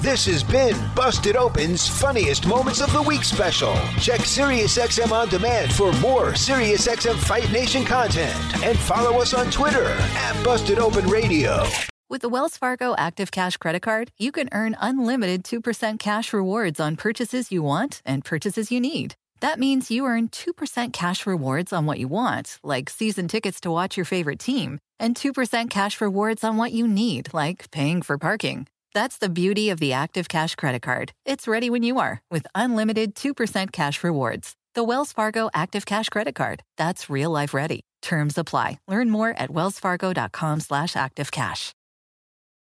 [0.00, 3.74] This has been Busted Open's funniest moments of the week special.
[4.00, 9.84] Check SiriusXM on demand for more SiriusXM Fight Nation content and follow us on Twitter
[9.84, 11.64] at Busted Open Radio.
[12.08, 16.80] With the Wells Fargo Active Cash Credit Card, you can earn unlimited 2% cash rewards
[16.80, 19.14] on purchases you want and purchases you need.
[19.40, 23.70] That means you earn 2% cash rewards on what you want, like season tickets to
[23.70, 28.18] watch your favorite team, and 2% cash rewards on what you need, like paying for
[28.18, 28.66] parking.
[28.94, 31.12] That's the beauty of the Active Cash Credit Card.
[31.24, 34.54] It's ready when you are with unlimited 2% cash rewards.
[34.74, 36.62] The Wells Fargo Active Cash Credit Card.
[36.76, 37.80] That's real life ready.
[38.02, 38.78] Terms apply.
[38.86, 41.72] Learn more at wellsfargo.com slash activecash.